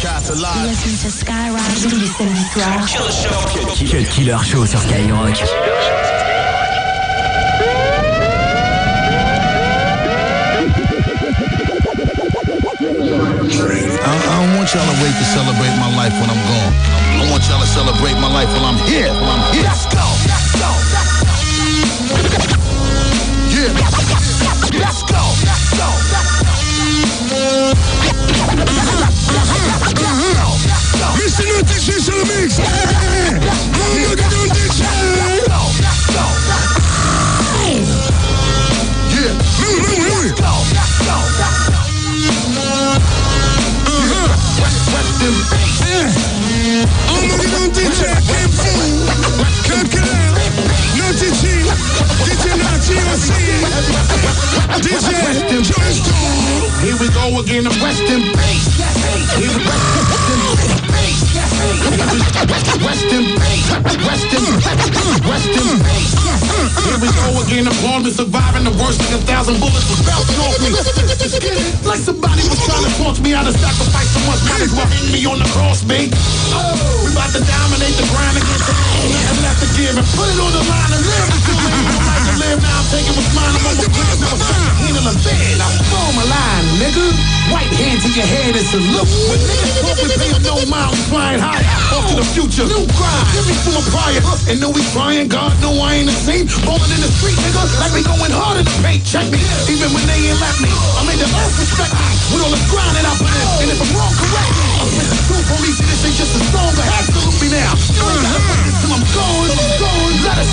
broadcast 0.00 0.40
live. 0.40 0.66
Listen 0.66 0.96
to 0.98 1.10
Skyrock 1.10 1.60
tous 1.82 1.96
les 1.96 2.06
samedis 2.06 2.44
soirs. 2.52 2.86
Cut 3.90 4.04
Killer 4.10 4.36
Show 4.44 4.66
sur 4.66 4.80
Skyrock. 4.80 5.42
I, 14.02 14.12
I 14.12 14.40
don't 14.40 14.56
want 14.56 14.72
y'all 14.72 14.84
to 14.84 14.96
wait 15.02 15.12
to 15.12 15.24
celebrate 15.24 15.76
my 15.76 15.90
life 15.96 16.14
when 16.14 16.30
I'm 16.30 16.42
gone. 16.48 16.72
I 17.20 17.30
want 17.30 17.42
y'all 17.48 17.60
to 17.60 17.66
celebrate 17.66 18.14
my 18.14 18.32
life 18.32 18.48
while 18.48 18.66
I'm 18.66 18.78
here. 18.88 19.12
While 19.12 19.30
I'm 19.30 19.52
here. 19.54 19.64
Let's 19.64 19.86
go. 19.86 20.04
Let's 20.26 20.52
go. 20.58 20.79
Naughty 31.46 31.80
Shit 31.80 32.00
sur 32.00 32.14
le 32.14 32.24
mix. 32.24 32.58
Mon 32.58 34.14
gars 34.14 34.28
dans 34.30 34.42
le 34.42 34.48
DJ. 34.50 34.82
Le 50.96 51.12
DJ. 51.16 51.44
Here 56.80 56.96
we 56.98 57.08
go 57.10 57.40
again, 57.40 57.64
the 57.64 57.70
Western 57.82 58.32
bass. 58.32 58.76
Here 59.36 59.50
we 59.50 59.64
go. 59.64 59.70
Western 59.70 60.49
bass. 61.80 62.60
Western, 62.80 63.24
Western 65.24 65.78
bass. 65.84 66.10
Here 66.84 66.98
we 67.00 67.08
go 67.12 67.26
again, 67.44 67.64
the 67.64 67.74
born 67.82 68.04
to 68.04 68.10
surviving 68.10 68.64
the 68.64 68.74
worst 68.80 69.00
thing 69.00 69.14
a 69.14 69.20
thousand 69.24 69.60
bullets 69.60 69.88
was 69.88 70.00
bouncing 70.04 70.40
off 70.40 70.56
me. 70.60 70.70
Like 71.86 72.00
somebody 72.00 72.42
was 72.48 72.60
trying 72.64 72.84
to 72.84 72.92
force 73.00 73.20
me 73.20 73.34
out 73.34 73.46
of 73.46 73.54
sacrifice 73.56 74.10
so 74.12 74.20
much 74.28 74.40
might 74.48 74.62
as 74.62 74.72
well 74.72 74.86
hang 74.86 75.12
me 75.12 75.24
on 75.26 75.38
the 75.38 75.48
cross, 75.56 75.84
mate. 75.84 76.12
Oh, 76.52 76.76
we 77.04 77.12
about 77.12 77.32
to 77.32 77.40
dominate 77.40 77.96
the 77.96 78.06
grind 78.12 78.36
against 78.36 78.66
the 78.66 78.74
nothing 78.74 79.40
left 79.42 79.60
to 79.64 79.68
give 79.76 79.94
and 79.96 80.06
put 80.16 80.28
it 80.28 80.38
on 80.40 80.52
the 80.52 80.64
line 80.68 80.92
and 80.92 81.02
live 81.04 81.28
until 81.32 82.09
to 82.30 82.36
live. 82.38 82.58
Now 82.62 82.78
I'm 82.78 82.86
taking 82.90 83.14
what's 83.18 83.32
mine, 83.34 83.54
I'm 83.54 83.66
on 83.66 83.74
my 83.74 83.88
plans, 83.90 84.18
now 84.22 84.34
it's 84.34 84.46
time 84.46 84.62
to 84.62 84.72
handle 84.78 85.06
a 85.10 85.14
bed. 85.26 85.56
I 85.58 85.68
form 85.90 86.16
a 86.22 86.26
line, 86.30 86.66
nigga. 86.78 87.06
White 87.50 87.72
hand 87.74 87.98
to 88.06 88.08
your 88.14 88.28
head 88.30 88.54
and 88.54 88.66
salute. 88.66 89.10
When 89.26 89.40
niggas 89.42 89.74
talk, 89.82 89.98
we 89.98 90.08
pay 90.14 90.30
no 90.46 90.54
mind, 90.70 90.94
we 90.94 91.00
flying 91.10 91.42
high. 91.42 91.62
Off 91.90 92.06
to 92.10 92.14
the 92.22 92.26
future, 92.30 92.66
new 92.70 92.86
grind. 92.94 93.26
Give 93.34 93.46
me 93.50 93.54
from 93.66 93.82
a 93.82 93.84
prior. 93.90 94.22
And 94.46 94.62
know 94.62 94.70
we 94.70 94.82
trying, 94.94 95.26
God 95.26 95.50
know 95.58 95.74
I 95.82 95.98
ain't 95.98 96.06
the 96.06 96.14
same. 96.14 96.46
Rolling 96.62 96.92
in 96.94 97.00
the 97.02 97.10
street, 97.10 97.34
nigga, 97.42 97.62
like 97.82 97.90
we 97.90 98.06
going 98.06 98.30
hard 98.30 98.62
in 98.62 98.66
the 98.66 98.76
paint. 98.86 99.02
Check 99.02 99.26
me, 99.34 99.42
even 99.66 99.90
when 99.90 100.04
they 100.06 100.30
ain't 100.30 100.38
let 100.38 100.54
me. 100.62 100.70
I 100.70 101.02
made 101.02 101.18
the 101.18 101.26
earth 101.26 101.54
respect 101.58 101.90
with 102.30 102.46
all 102.46 102.52
the 102.54 102.62
grind 102.70 102.94
that 102.94 103.06
I 103.06 103.12
put 103.18 103.32
in. 103.34 103.46
And 103.66 103.68
if 103.74 103.78
I'm 103.82 103.90
wrong, 103.98 104.14
correct 104.14 104.50
me. 104.54 104.66
I'm 104.78 104.90
the 104.94 105.42
police, 105.50 105.78
and 105.82 105.88
this 105.90 106.06
ain't 106.06 106.18
just 106.18 106.38
a 106.38 106.42
song, 106.54 106.70
but 106.78 106.86
absolutely 106.86 107.50
now. 107.50 107.74
You 107.98 108.02
ain't 108.06 108.49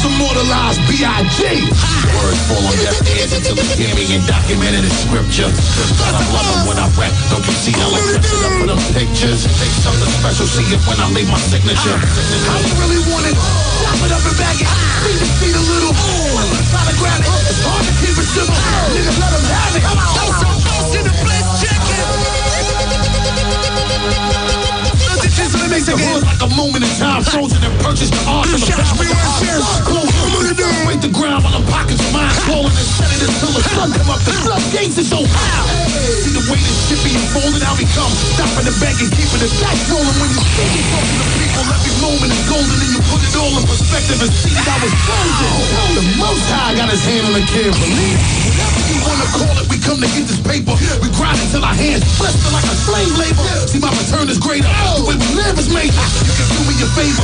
gone. 0.04 0.18
Let 0.18 0.38
us 0.38 0.78
immortalize 0.78 0.78
B.I.G. 0.90 1.42
Words 2.18 2.42
fall 2.46 2.62
on 2.62 2.76
deaf 2.84 2.98
ears 3.18 3.34
until 3.34 3.56
they 3.56 3.66
hear 3.78 3.96
me 3.96 4.06
and 4.14 4.26
documented 4.28 4.84
in 4.86 4.94
scripture. 4.94 5.50
God, 5.98 6.14
I 6.14 6.24
love 6.34 6.46
them 6.46 6.62
when 6.70 6.78
I 6.78 6.88
rap. 6.98 7.14
Don't 7.30 7.46
you 7.46 7.54
see 7.54 7.74
how 7.74 7.90
I 7.90 8.00
dress 8.14 8.30
it 8.30 8.46
up 8.46 8.54
for 8.62 8.68
them 8.68 8.82
pictures? 8.94 9.46
Take 9.58 9.74
something 9.82 10.12
special, 10.22 10.46
see 10.46 10.68
it 10.70 10.82
when 10.86 11.00
I 11.00 11.10
leave 11.14 11.30
my 11.30 11.40
signature. 11.40 11.98
You 11.98 12.74
really 12.78 13.02
want 13.10 13.26
it? 13.26 13.36
Chop 13.38 13.98
it 14.06 14.12
up 14.14 14.22
and 14.22 14.38
bag 14.38 14.58
it. 14.62 14.70
Feed 15.02 15.18
the 15.18 15.28
feet 15.42 15.56
a 15.56 15.64
little. 15.66 15.94
Try 15.94 16.84
to 16.86 16.96
grab 16.98 17.22
it. 17.22 17.30
It's 17.50 17.62
hard 17.66 17.84
to 17.86 17.94
keep 17.98 18.16
it 18.18 18.28
simple. 18.28 18.58
Nigga, 18.94 19.14
let 19.18 19.32
them 19.34 19.46
have 19.50 19.76
it. 19.78 19.84
Come 19.86 19.98
on. 19.98 20.94
in 20.98 21.04
the 21.06 21.14
place, 21.22 21.48
it. 25.40 25.70
Makes 25.70 25.90
it 25.90 25.98
like 26.26 26.42
a 26.42 26.50
moment 26.56 26.84
in 26.84 26.92
time, 26.98 27.22
frozen 27.24 27.62
and 27.62 27.74
purchased 27.84 28.14
the 28.14 28.24
art 28.26 28.48
of 28.50 28.58
the 28.58 28.68
Wait 30.88 31.02
the 31.02 31.12
ground 31.12 31.44
while 31.44 31.54
the 31.60 31.66
pockets 31.70 32.02
of 32.02 32.12
mine? 32.14 32.32
Swollen 32.48 32.72
and 32.74 32.90
set 32.98 33.12
it 33.12 33.22
until 33.22 33.52
the 33.54 33.62
sun 33.76 33.92
come 33.94 34.10
up. 34.10 34.20
The 34.24 34.34
floodgates 34.42 34.98
is 34.98 35.10
so 35.10 35.22
high. 35.22 35.68
See 36.24 36.34
the 36.34 36.42
way 36.50 36.58
this 36.58 36.90
shit 36.90 37.00
being 37.04 37.22
folded, 37.36 37.62
how 37.62 37.76
we 37.78 37.86
come. 37.94 38.10
Stopping 38.34 38.66
the 38.66 38.76
bank 38.82 38.98
and 39.04 39.12
keeping 39.14 39.42
the 39.44 39.52
back 39.62 39.78
rolling 39.92 40.18
when 40.18 40.30
you 40.34 40.42
see 40.56 40.70
me 40.74 40.82
and 43.48 43.56
you 43.56 43.64
put 43.64 43.64
it 43.64 43.64
all 43.64 43.64
in 43.64 43.66
perspective 43.68 44.20
and 44.20 44.32
see 44.32 44.52
that 44.52 44.68
I 44.68 44.78
was 44.84 44.94
chosen. 45.08 45.96
The 45.96 46.06
most 46.20 46.46
high 46.52 46.76
got 46.76 46.90
his 46.92 47.04
hand 47.04 47.24
on 47.28 47.34
the 47.34 47.46
kid, 47.48 47.72
believe. 47.72 48.20
Whatever 48.44 48.82
you 48.92 48.98
wanna 49.08 49.30
call 49.32 49.56
it, 49.62 49.66
we 49.72 49.78
come 49.80 50.00
to 50.04 50.10
get 50.12 50.26
this 50.28 50.42
paper. 50.42 50.76
We 51.00 51.08
grind 51.16 51.40
it 51.40 51.50
till 51.52 51.64
our 51.64 51.76
hands 51.76 52.04
blister 52.18 52.52
like 52.52 52.68
a 52.68 52.76
slave 52.76 53.14
labor. 53.16 53.46
See, 53.68 53.80
my 53.80 53.92
return 53.94 54.28
is 54.28 54.40
greater. 54.40 54.68
The 54.68 55.04
way 55.08 55.16
we 55.16 55.28
live 55.38 55.56
is 55.60 55.70
major. 55.72 56.06
You 56.28 56.34
can 56.36 56.48
do 56.52 56.62
me 56.68 56.76
a 56.82 56.88
favor. 56.98 57.24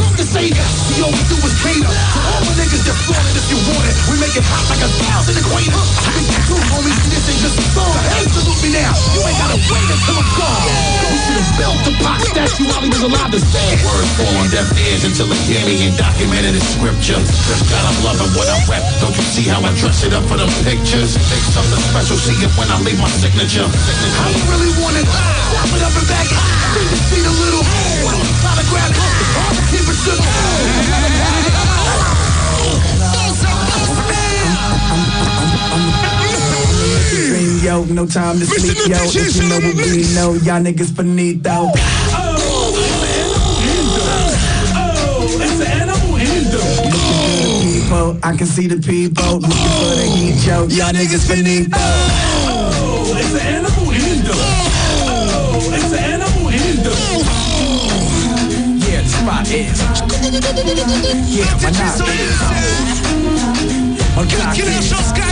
Look 0.00 0.14
the 0.16 0.26
savior. 0.26 0.66
See, 0.88 1.02
all 1.02 1.12
we 1.12 1.22
do 1.28 1.36
is 1.42 1.54
cater. 1.60 1.90
To 1.90 2.18
all 2.32 2.42
the 2.46 2.54
niggas 2.56 2.84
that 2.88 2.96
flaunt 3.04 3.26
it 3.28 3.36
if 3.36 3.46
you 3.52 3.58
want 3.68 3.84
it. 3.90 3.94
We 4.08 4.14
make 4.22 4.34
it 4.38 4.46
hot 4.46 4.64
like 4.72 4.82
a 4.82 4.90
thousand 5.04 5.36
equators. 5.36 5.88
I 6.06 6.10
think 6.16 6.26
the 6.32 6.40
truth, 6.48 6.66
homie. 6.72 6.94
See, 7.02 7.10
this 7.12 7.24
ain't 7.28 7.42
just 7.42 7.58
a 7.58 7.66
song. 7.76 7.96
Hey, 8.08 8.24
salute 8.30 8.60
me 8.62 8.70
now. 8.72 8.92
You 9.12 9.20
ain't 9.26 9.38
gotta 9.38 9.58
wait 9.58 9.88
until 9.90 10.16
I'm 10.16 10.30
gone. 10.38 10.64
We 11.12 11.16
should 11.18 11.38
have 11.42 11.50
built 11.58 11.78
the 11.84 11.92
pop 12.00 12.20
statue 12.22 12.66
while 12.70 12.82
he 12.82 12.88
was 12.88 13.02
alive 13.02 13.30
to 13.34 13.40
say. 13.42 13.68
Words 13.82 14.10
fall 14.16 14.34
on 14.38 14.46
deaf 14.48 14.70
ears 14.78 15.02
until 15.04 15.26
they 15.26 15.41
hear 15.46 15.62
me 15.66 15.74
and 15.86 15.96
documented 15.98 16.54
in 16.54 16.62
scripture. 16.62 17.18
God, 17.70 17.84
I'm 17.84 17.98
loving 18.06 18.30
what 18.38 18.46
I 18.46 18.56
rap. 18.70 18.82
Don't 19.02 19.14
you 19.16 19.26
see 19.26 19.46
how 19.48 19.60
I 19.62 19.70
dress 19.74 20.04
it 20.04 20.12
up 20.14 20.24
for 20.30 20.36
them 20.38 20.50
pictures? 20.62 21.18
Take 21.30 21.44
something 21.50 21.82
special, 21.90 22.16
see 22.16 22.38
it 22.38 22.52
when 22.54 22.70
I 22.70 22.78
leave 22.82 23.00
my 23.00 23.10
signature. 23.10 23.66
How 23.66 24.30
you 24.30 24.44
really 24.50 24.70
want 24.78 24.96
it? 24.96 25.06
Chop 25.06 25.70
it 25.74 25.82
up 25.82 25.94
and 25.94 26.06
back 26.06 26.26
it. 26.30 26.38
Feed 26.74 26.88
the 26.88 26.98
feet 27.10 27.26
a 27.26 27.34
little. 27.42 27.64
Try 28.42 28.54
to 28.54 28.64
grab 28.70 28.90
it. 28.90 28.98
It's 28.98 29.34
hard 29.34 29.54
to 29.58 29.62
keep 29.70 29.86
it 29.86 29.98
simple. 29.98 30.30
Yo, 37.62 37.84
no 37.84 38.06
time 38.06 38.40
to 38.40 38.46
sleep, 38.46 38.76
yo. 38.90 38.98
If 39.06 39.36
you 39.36 39.48
know 39.48 39.60
what 39.62 39.76
we 39.86 40.02
know, 40.14 40.34
y'all 40.42 40.60
niggas 40.60 40.90
finito. 40.96 41.70
People, 48.12 48.28
I 48.28 48.36
can 48.36 48.46
see 48.46 48.66
the 48.66 48.76
people 48.76 49.38
looking 49.38 49.50
for 49.50 49.94
the 49.96 50.04
heat, 50.04 50.46
yo. 50.46 50.66
Y'all 50.68 50.92
niggas 50.92 51.26
finito. 51.26 51.78
It's 53.16 53.32
an 53.32 53.40
animal 53.40 53.92
kingdom. 53.92 54.36
Oh, 54.36 55.72
it's 55.72 55.92
an 55.92 55.98
animal 55.98 56.50
kingdom. 56.50 56.92
Yeah, 58.80 59.02
this 59.02 59.16
my 59.24 59.42
is. 59.42 59.80
Yeah, 61.32 61.56
my 61.62 61.70
knock 61.70 61.96
is. 62.08 62.40
My 64.16 64.24
knock 64.24 64.58
is. 64.58 65.31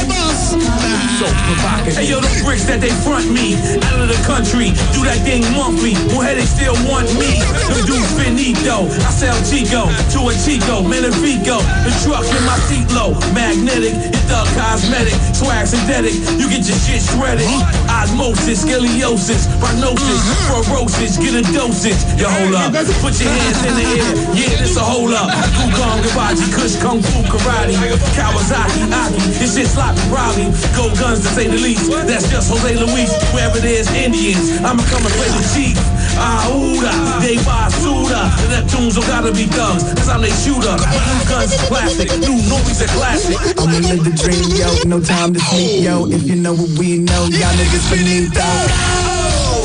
So 1.20 1.28
provocative. 1.28 2.00
Hey 2.00 2.08
yo, 2.08 2.16
them 2.16 2.32
bricks 2.40 2.64
that 2.64 2.80
they 2.80 2.88
front 3.04 3.28
me 3.28 3.52
out 3.92 4.00
of 4.00 4.08
the 4.08 4.16
country, 4.24 4.72
do 4.96 5.04
that 5.04 5.20
thing 5.20 5.44
monthly. 5.52 5.92
Well, 6.08 6.24
hey, 6.24 6.40
they 6.40 6.48
still 6.48 6.72
want 6.88 7.12
me. 7.20 7.44
Them 7.68 7.84
dudes 7.84 8.08
finito. 8.16 8.88
I 9.04 9.12
sell 9.12 9.36
Chico 9.44 9.84
to 9.84 10.18
a 10.24 10.34
Chico, 10.40 10.80
Menefico. 10.80 11.60
The 11.84 11.92
truck 12.00 12.24
in 12.24 12.40
my 12.48 12.56
seat 12.64 12.88
low, 12.96 13.12
magnetic. 13.36 13.92
It's 14.00 14.24
thug 14.32 14.48
cosmetic, 14.56 15.12
swag 15.36 15.68
synthetic. 15.68 16.16
You 16.40 16.48
get 16.48 16.64
your 16.64 16.80
shit 16.88 17.04
shredded. 17.04 17.44
Osmosis, 17.92 18.64
scoliosis, 18.64 19.44
rhinosis, 19.60 20.00
mm-hmm. 20.00 20.72
fluorosis. 20.72 21.20
Get 21.20 21.36
a 21.36 21.44
dosage. 21.52 22.00
Yo, 22.16 22.32
hold 22.32 22.56
up. 22.56 22.72
Put 23.04 23.20
your 23.20 23.28
hands 23.28 23.60
in 23.68 23.76
the 23.76 23.84
air. 23.92 24.08
Yeah, 24.32 24.56
this 24.56 24.80
a 24.80 24.84
hold 24.88 25.12
up. 25.12 25.28
Gugong, 25.52 26.00
Gabaji, 26.00 26.48
Kush, 26.56 26.80
Kung 26.80 27.04
Fu, 27.04 27.20
Karate, 27.28 27.76
Kawasaki, 28.16 28.88
Aki. 28.88 29.20
This 29.36 29.60
shit 29.60 29.68
sloppy, 29.68 30.00
probably. 30.08 30.48
Go 30.72 30.88
guns 31.10 31.26
to 31.26 31.30
say 31.34 31.46
the 31.48 31.58
least. 31.58 31.90
That's 32.06 32.30
just 32.30 32.50
Jose 32.50 32.74
Luis. 32.78 33.10
Wherever 33.34 33.58
there's 33.58 33.90
Indians, 33.90 34.62
I'ma 34.62 34.82
come 34.86 35.02
and 35.02 35.14
play 35.18 35.26
the 35.34 35.42
chief. 35.50 35.76
Ahuda, 36.14 36.94
they 37.18 37.36
buy 37.42 37.66
Basuda. 37.66 38.30
The 38.38 38.46
Neptunes 38.54 38.94
don't 38.94 39.06
gotta 39.10 39.32
be 39.32 39.46
thugs, 39.50 39.82
cause 39.94 40.08
I'm 40.08 40.22
they 40.22 40.30
shooter. 40.30 40.76
But 40.78 41.02
new 41.10 41.22
guns 41.26 41.50
is 41.52 41.62
plastic, 41.66 42.08
new 42.22 42.38
noise 42.46 42.80
a 42.82 42.86
classic. 42.94 43.38
I'ma 43.58 43.78
live 43.90 44.04
the 44.06 44.14
dream, 44.14 44.54
yo. 44.54 44.70
No 44.86 45.02
time 45.02 45.34
to 45.34 45.40
sleep, 45.50 45.82
yo. 45.82 46.06
If 46.06 46.22
you 46.28 46.36
know 46.36 46.54
what 46.54 46.70
we 46.78 46.98
know, 46.98 47.26
y'all 47.26 47.54
niggas 47.58 47.86
finito. 47.90 48.46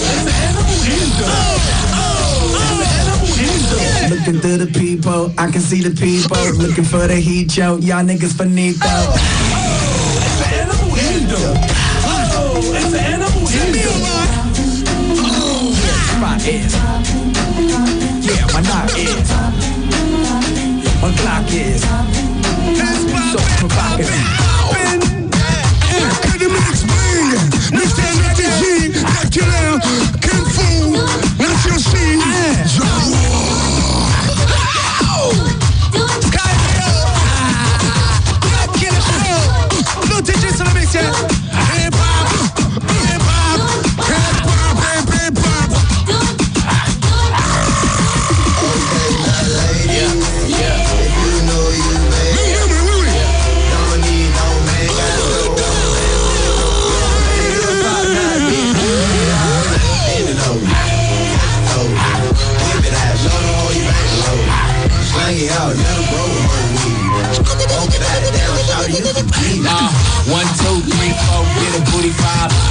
It's 0.01 0.25
an 0.25 0.33
animal 0.49 0.65
kingdom. 0.81 1.75
Looking 4.09 4.39
through 4.41 4.57
the 4.65 4.71
people, 4.79 5.33
I 5.37 5.51
can 5.51 5.61
see 5.61 5.81
the 5.81 5.93
people 5.93 6.37
looking 6.57 6.85
for 6.85 7.05
the 7.07 7.15
heat, 7.15 7.57
yo. 7.57 7.77
Y'all 7.77 8.03
niggas 8.03 8.33
finito. 8.33 8.85
It's 8.85 9.64
is. 16.47 16.73
Yeah, 18.23 18.45
my 18.53 18.61
knot 18.61 18.97
is. 18.97 19.29
My 21.01 21.11
Glock 21.11 21.51
is. 21.51 21.81
So 23.31 23.39
provocative. 23.57 24.44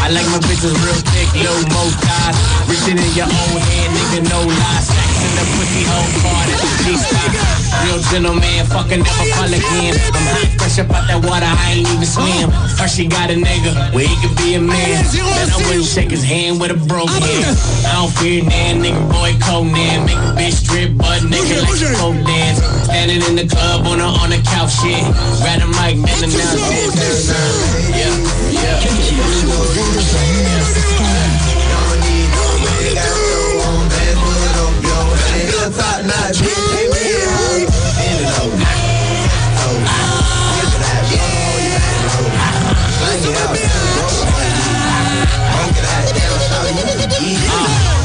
I 0.04 0.12
like 0.12 0.28
my 0.28 0.36
bitches 0.44 0.76
real 0.84 1.00
thick, 1.16 1.32
low 1.40 1.56
mo 1.72 1.88
thighs. 2.04 2.36
Reach 2.68 2.84
it 2.92 3.00
in 3.00 3.12
your 3.16 3.24
own 3.24 3.56
hand, 3.56 3.88
nigga, 3.96 4.28
no 4.28 4.44
lies. 4.44 4.84
Stacks 4.84 5.16
in 5.24 5.32
the 5.32 5.44
pussy 5.56 5.80
hole 5.88 6.12
part 6.20 6.44
at 6.44 6.60
the 6.60 6.68
G-spot. 6.84 7.32
Real 7.88 8.00
gentleman, 8.12 8.68
fucking 8.68 9.00
never 9.00 9.26
call 9.32 9.48
again. 9.48 9.96
I'm 10.12 10.28
hot, 10.28 10.60
fresh 10.60 10.76
up 10.76 10.92
out 10.92 11.08
that 11.08 11.24
water, 11.24 11.48
I 11.48 11.80
ain't 11.80 11.88
even 11.88 12.04
swim. 12.04 12.52
First 12.76 13.00
she 13.00 13.08
got 13.08 13.32
a 13.32 13.36
nigga, 13.40 13.72
where 13.96 14.04
he 14.04 14.12
could 14.20 14.36
be 14.36 14.52
a 14.52 14.60
man. 14.60 15.08
Then 15.08 15.48
I 15.48 15.56
wouldn't 15.72 15.88
shake 15.88 16.12
his 16.12 16.20
hand 16.20 16.60
with 16.60 16.68
a 16.68 16.76
broke 16.84 17.08
hand. 17.08 17.56
I 17.88 17.96
don't 17.96 18.12
fear 18.12 18.44
nan, 18.44 18.84
nigga, 18.84 19.00
boy, 19.08 19.32
Conan. 19.40 20.04
Make 20.04 20.20
a 20.20 20.36
bitch 20.36 20.68
strip, 20.68 21.00
but 21.00 21.24
nigga, 21.24 21.64
like 21.64 21.80
pole 21.96 22.12
dance. 22.28 22.60
Standing 22.94 23.26
in 23.26 23.34
the 23.34 23.42
club 23.52 23.84
on 23.88 23.98
a, 23.98 24.06
on 24.06 24.30
the 24.30 24.38
couch, 24.46 24.70
shit. 24.78 25.02
Grab 25.42 25.58
a 25.58 25.66
mic, 25.66 25.98
man, 25.98 26.14
announce 26.14 26.62
it. 26.62 26.94
Yeah, 27.90 28.14
yeah. 28.54 28.94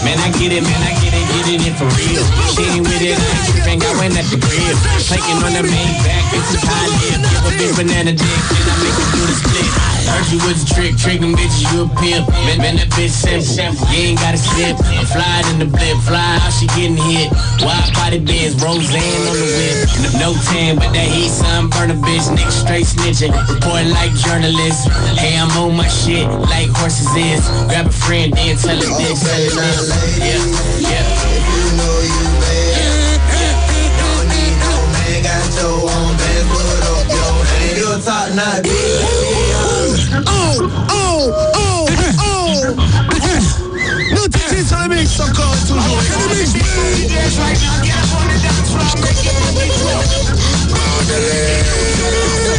Man, 0.04 0.18
I 0.18 0.32
get 0.32 0.52
it, 0.52 0.64
man, 0.64 0.82
I 0.82 0.98
get 1.00 1.14
it, 1.14 1.28
get 1.30 1.46
it 1.54 1.68
in 1.68 1.76
for 1.76 1.86
real. 1.86 2.26
She 2.50 2.64
ain't 2.64 2.82
with 2.82 3.02
it, 3.02 3.59
I 3.84 3.92
went 4.00 4.18
at 4.18 4.28
the 4.32 4.40
crib. 4.40 4.76
Planking 5.08 5.40
on 5.44 5.54
the 5.54 5.64
main 5.64 5.94
back, 6.04 6.24
this 6.32 6.48
is 6.54 6.62
how 6.64 6.76
I 6.76 6.88
live. 7.02 7.20
Give 7.24 7.46
a 7.46 7.52
bitch 7.58 7.74
banana 7.78 8.14
dick, 8.14 8.42
then 8.52 8.66
I 8.68 8.76
make 8.84 8.98
her 8.98 9.08
do 9.16 9.22
the 9.26 9.36
split. 9.36 9.70
Heard 10.10 10.26
you 10.34 10.40
was 10.42 10.66
a 10.66 10.68
trick, 10.74 10.98
tricking 10.98 11.38
bitches, 11.38 11.70
you 11.70 11.86
a 11.86 11.90
pimp. 12.02 12.26
Man, 12.50 12.58
man, 12.58 12.76
that 12.82 12.90
bitch 12.98 13.14
simple, 13.14 13.86
you 13.94 14.10
ain't 14.10 14.20
gotta 14.20 14.42
slip. 14.42 14.74
I'm 14.90 15.06
flying 15.06 15.46
in 15.54 15.58
the 15.62 15.70
blip, 15.70 15.98
fly 16.02 16.42
how 16.42 16.50
she 16.50 16.66
getting 16.74 16.98
hit. 16.98 17.30
Wide 17.62 17.94
body 17.94 18.18
Benz, 18.18 18.58
Roseanne 18.58 19.24
on 19.30 19.38
the 19.38 19.50
whip. 19.54 19.78
No, 20.18 20.34
no 20.34 20.42
tan, 20.50 20.82
but 20.82 20.90
that 20.98 21.06
heat 21.06 21.30
sun 21.30 21.70
burn 21.70 21.94
a 21.94 21.98
bitch, 22.02 22.26
nigga 22.34 22.50
straight 22.50 22.90
snitching. 22.90 23.30
Reporting 23.54 23.94
like 23.94 24.10
journalists. 24.18 24.90
Hey, 25.14 25.38
I'm 25.38 25.54
on 25.62 25.78
my 25.78 25.88
shit, 25.88 26.26
like 26.50 26.74
horses 26.74 27.14
is. 27.14 27.46
Grab 27.70 27.86
a 27.86 27.94
friend, 27.94 28.34
then 28.34 28.58
tell 28.58 28.78
it 28.78 28.90
this, 28.98 29.22
tell 29.22 29.38
it 29.38 29.54
this. 29.54 29.94
Yeah, 30.18 30.90
yeah. 30.90 32.39
Oh, 40.26 40.70
oh, 40.90 41.34
oh, 41.56 41.88
oh. 42.20 42.76
No 44.14 44.28
teachers 44.28 44.72
on 44.72 44.90
the 44.90 44.96
mix 44.96 45.20
encore 45.20 45.56
toujours. 45.68 46.00
Mix 46.30 46.54
bring. 52.48 52.59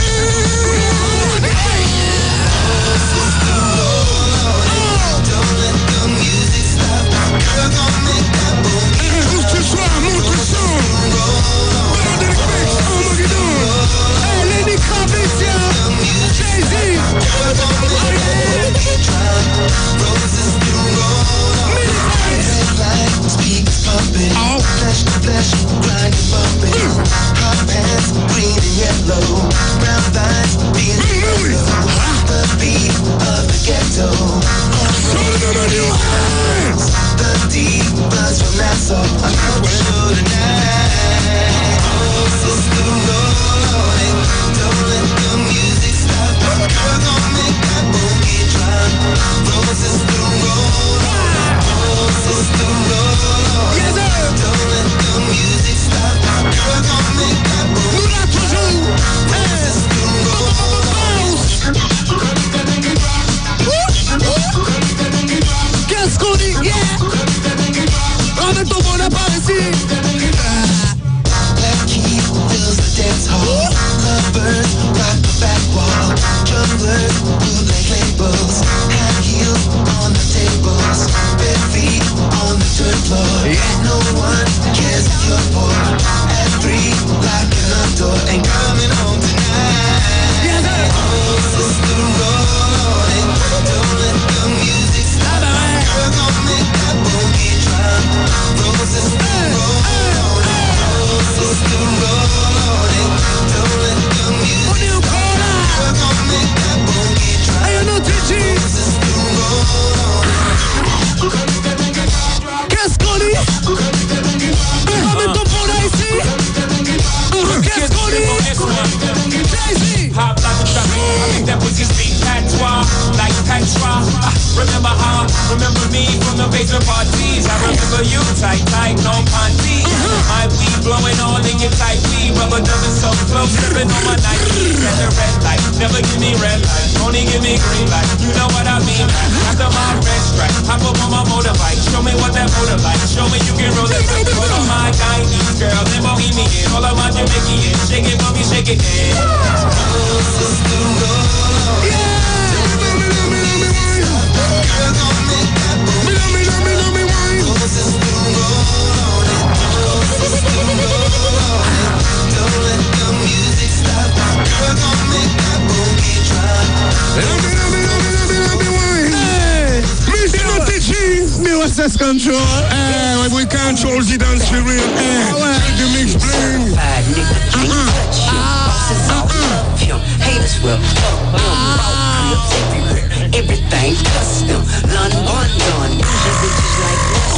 Control? 172.11 172.43
Eh, 172.75 173.29
we 173.37 173.47
control 173.47 174.03
the 174.03 174.19
dance 174.19 174.49
for 174.51 174.59
real. 174.67 174.83
Eh, 174.99 175.31
the 175.79 175.87
mix 175.95 176.19
bling. 176.19 176.75
Certified 176.75 177.07
nigga, 177.15 177.39
can't 177.55 177.71
touch 177.71 178.19
him. 178.27 178.43
Bosses 178.67 179.07
all 179.15 179.31
love 179.31 179.79
him. 179.79 179.99
Haters 180.19 180.59
will 180.59 180.81
fuck 180.99 181.23
him. 181.23 181.55
Ball 181.79 182.43
everywhere. 182.59 183.07
Everything 183.31 183.95
custom. 184.11 184.59
London, 184.91 185.23
London. 185.23 186.03
Bougie 186.03 186.35
bitches 186.43 186.75
like 186.83 187.03
him. 187.15 187.31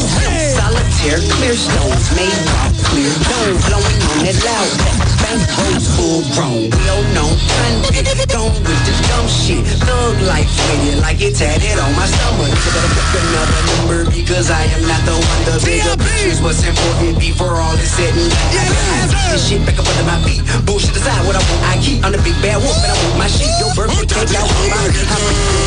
Solitaire, 0.56 1.20
clear 1.36 1.52
stones. 1.52 2.06
Made 2.16 2.40
rock, 2.48 2.72
clear 2.88 3.12
dome. 3.28 3.56
Blowing 3.68 4.00
on 4.08 4.18
that 4.24 4.38
loud 4.40 4.72
back. 4.80 5.21
Rolls 5.32 5.86
full 5.96 6.20
grown. 6.36 6.68
Well 6.68 7.02
known 7.16 7.36
convict. 7.48 8.28
Gone 8.28 8.52
with 8.52 8.82
the 8.84 8.94
dumb 9.08 9.28
shit. 9.28 9.64
Thug 9.80 10.20
life 10.28 10.50
it 10.84 11.00
like 11.00 11.20
it 11.24 11.36
tatted 11.36 11.78
on 11.80 11.92
my 11.96 12.04
stomach. 12.04 12.52
So 12.52 12.68
better 12.74 12.92
pick 12.92 13.08
another 13.16 13.62
number 13.72 14.00
because 14.12 14.50
I 14.50 14.64
am 14.76 14.82
not 14.84 15.00
the 15.08 15.16
one. 15.16 15.40
The 15.48 15.56
bigger 15.64 15.96
picture 15.96 16.28
is 16.28 16.40
what's 16.44 16.60
important 16.64 17.16
before 17.18 17.56
all 17.56 17.72
is 17.80 17.88
said 17.88 18.12
and 18.12 18.28
done. 18.28 18.52
Yeah, 18.52 19.32
This 19.32 19.48
shit 19.48 19.64
back 19.64 19.80
up 19.80 19.88
under 19.88 20.04
my 20.04 20.20
feet. 20.20 20.44
Bullshit 20.68 20.96
aside, 20.96 21.24
what 21.24 21.36
I 21.36 21.42
want, 21.48 21.62
I 21.64 21.80
keep. 21.80 22.04
I'm 22.04 22.12
the 22.12 22.20
big 22.20 22.36
bad 22.44 22.60
wolf, 22.60 22.76
and 22.84 22.92
I 22.92 22.96
want 23.08 23.24
my 23.24 23.28
sheep. 23.28 23.52
Your 23.56 23.72
birthday 23.72 24.04
cake 24.04 24.36
out 24.36 24.48
on 24.48 24.66
my 24.68 24.84
I'm 24.84 25.62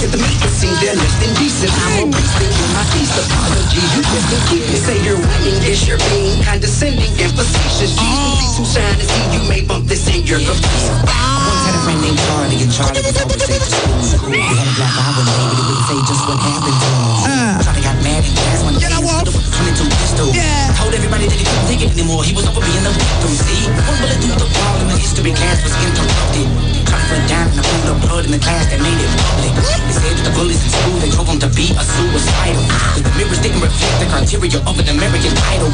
Get 0.00 0.16
the 0.16 0.20
meat, 0.22 0.40
it 0.40 0.54
seems 0.54 0.80
they're 0.80 0.96
less 0.96 1.16
than 1.20 1.34
decent. 1.36 1.68
I'm 1.76 2.08
a 2.08 2.14
beast, 2.14 2.32
you're 2.40 2.72
my 2.72 2.84
feast. 2.88 3.12
Apologies, 3.20 3.90
you 3.92 4.00
just 4.00 4.48
keep 4.48 4.64
it. 4.64 4.80
Say 4.80 4.96
you're 5.04 5.20
whining, 5.20 5.60
yes, 5.60 5.84
you're 5.84 6.00
being 6.08 6.40
condescending 6.40 7.12
and 7.20 7.32
facetious. 7.36 7.92
These 8.00 8.16
will 8.16 8.38
be 8.40 8.48
too 8.56 8.64
shine 9.00 9.30
to 9.30 9.32
see 9.32 9.36
you 9.36 9.48
may 9.48 9.60
bump 9.66 9.86
this 9.86 10.06
in 10.08 10.26
your 10.26 10.38
caprice. 10.40 10.88
Once 10.90 11.64
had 11.64 11.74
a 11.74 11.80
friend 11.84 12.00
named 12.00 12.18
Charlie, 12.18 12.60
and 12.62 12.72
Charlie 12.72 13.02
was 13.02 13.16
always 13.20 13.48
late 13.48 13.62
to 13.62 13.70
school. 14.04 14.32
Had 14.32 14.68
a 14.68 14.74
black 14.76 14.94
eye 14.96 15.12
one 15.16 15.26
day, 15.26 15.48
but 15.48 15.64
wouldn't 15.64 15.86
say 15.88 15.98
just 16.04 16.22
what 16.28 16.38
happened 16.40 16.78
to 16.80 16.88
him. 16.88 17.60
Charlie 17.64 17.84
got 17.84 17.96
mad 18.04 18.22
and 18.24 18.34
gassed 18.36 18.64
one 18.64 18.74
day. 18.76 18.88
Yeah, 18.88 19.00
Turned 19.00 19.68
into 19.68 19.84
a 19.84 19.94
pistol. 20.00 20.28
Yeah. 20.34 20.74
Told 20.76 20.94
everybody 20.94 21.26
that 21.28 21.38
he 21.38 21.44
couldn't 21.44 21.68
take 21.68 21.82
it 21.84 21.90
anymore. 21.96 22.24
He 22.24 22.32
was 22.34 22.46
over 22.48 22.60
being 22.60 22.84
the 22.84 22.92
victim. 22.92 23.30
See, 23.32 23.68
one 23.72 23.96
bullet 24.00 24.18
through 24.20 24.38
the 24.40 24.48
wall, 24.48 24.76
and 24.80 24.88
the 24.90 24.96
history 24.96 25.32
class 25.32 25.62
was 25.64 25.74
interrupted. 25.80 26.79
Charlie 26.90 27.06
went 27.14 27.26
down 27.30 27.46
and 27.54 27.58
I 27.58 27.62
pulled 27.62 27.86
up 27.86 27.98
blood 28.02 28.24
in 28.26 28.32
the 28.34 28.42
class 28.42 28.66
that 28.66 28.82
made 28.82 28.98
it 28.98 29.06
public. 29.22 29.54
They 29.54 29.94
said 29.94 30.14
that 30.18 30.24
the 30.26 30.34
bullies 30.34 30.58
in 30.58 30.70
school, 30.74 30.98
they 30.98 31.10
drove 31.14 31.30
him 31.30 31.38
to 31.38 31.50
be 31.54 31.70
a 31.70 31.84
suicidal. 31.86 32.66
Cause 32.98 33.06
the 33.06 33.14
mirrors 33.14 33.38
didn't 33.38 33.62
reflect 33.62 33.96
the 34.02 34.10
criteria 34.10 34.58
of 34.66 34.74
an 34.74 34.88
American 34.90 35.30
idol. 35.54 35.70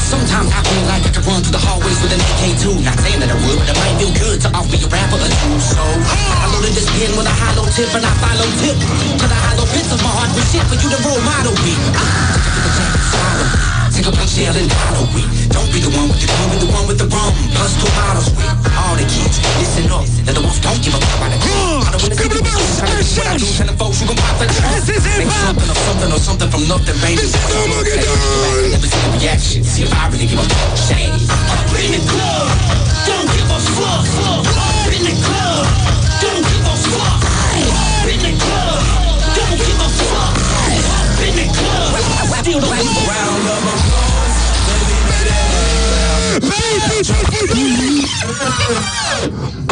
Sometimes 0.00 0.48
I 0.56 0.64
feel 0.64 0.84
like 0.88 1.04
I 1.04 1.12
could 1.12 1.26
run 1.28 1.44
through 1.44 1.52
the 1.52 1.60
hallways 1.60 2.00
with 2.00 2.16
an 2.16 2.22
AK-2. 2.24 2.80
Not 2.80 2.96
saying 3.04 3.20
that 3.20 3.28
I 3.28 3.36
would, 3.44 3.60
but 3.60 3.68
it 3.68 3.76
might 3.76 3.96
feel 4.00 4.12
good 4.16 4.40
to 4.40 4.48
offer 4.56 4.76
you 4.80 4.88
rap 4.88 5.12
or 5.12 5.20
a 5.20 5.28
two. 5.28 5.60
So 5.60 5.84
I 5.84 6.48
loaded 6.48 6.72
this 6.72 6.88
pen 6.96 7.12
with 7.12 7.28
a 7.28 7.36
hollow 7.44 7.68
tip 7.76 7.92
and 7.92 8.04
I 8.08 8.12
follow 8.24 8.48
tip. 8.64 8.76
To 9.20 9.26
the 9.28 9.38
hollow 9.44 9.68
bits 9.68 9.92
of 9.92 10.00
my 10.00 10.08
heart 10.16 10.32
with 10.32 10.48
shit 10.48 10.64
for 10.64 10.80
you 10.80 10.88
to 10.88 10.98
role 11.04 11.20
model 11.28 11.52
with. 11.60 11.76
Take 13.92 14.08
a 14.08 14.26
shell 14.26 14.56
and 14.56 14.72
hollow 14.80 15.12
with. 15.12 15.28
Don't 15.52 15.68
be 15.68 15.84
the 15.84 15.92
one 15.92 16.08
with 16.08 16.24
the 16.24 16.28
gun, 16.32 16.48
be 16.50 16.56
the 16.56 16.72
one 16.72 16.88
with 16.88 16.98
the 16.98 17.08
rum. 17.12 17.30
Plus 17.52 17.76
two 17.76 17.92
bottles 18.00 18.32
with. 18.32 18.48
All 18.80 18.96
the 18.96 19.04
kids, 19.04 19.38
listen 19.60 19.92
up. 19.92 20.13
Give 20.84 20.92
a 20.92 21.00
fuck 21.00 21.16
about 21.16 21.32
it. 21.32 21.40
I 21.40 21.96
don't 21.96 22.04
wanna 22.04 22.12
see 22.12 22.28
you 22.28 22.44
trying 22.76 23.00
to 23.00 23.08
do 23.08 23.16
what 23.16 23.24
I 23.24 23.40
do. 23.40 23.48
Telling 23.56 23.78
folks 23.80 23.96
you 24.00 24.06
gon' 24.06 24.20
pop 24.20 24.36
the 24.36 24.44
trunk. 24.52 24.84
Make 24.84 25.32
something 25.32 25.70
of 25.72 25.78
something 25.80 26.12
or 26.12 26.20
something 26.20 26.50
from 26.52 26.68
nothing, 26.68 26.96
baby. 27.00 27.24
This 27.24 27.32
is 27.32 27.40
Armageddon. 27.56 28.04
Never 28.68 28.88
see 28.92 29.00
the 29.00 29.10
reaction. 29.16 29.64
See 29.64 29.88
if 29.88 29.92
I 29.96 30.12
really 30.12 30.28
give 30.28 30.38
a 30.38 30.44
fuck. 30.44 30.76
Shady. 30.76 31.24
Up 31.24 31.72
in 31.80 31.96
the 31.96 32.04
club. 32.04 32.52
Don't 33.08 33.28
give 33.32 33.48
a 33.48 33.58
fuck. 33.72 34.04
Up 34.04 34.92
in 34.92 35.08
the 35.08 35.14
club. 35.24 35.64
Don't 36.20 36.44
give 36.44 36.68
a 36.68 36.76
fuck. 36.92 37.24
Up 37.24 38.04
in 38.04 38.20
the 38.20 38.32
club. 38.44 38.84
Don't 39.32 39.56
give 39.56 39.80
a 39.80 39.88
fuck. 39.88 40.36
Up 40.36 41.16
in 41.24 41.32
the 41.32 41.48
club. 41.48 41.96
Still 42.44 42.60
the 42.60 42.68
round 42.68 42.92
of 43.48 43.64
applause. 43.64 44.04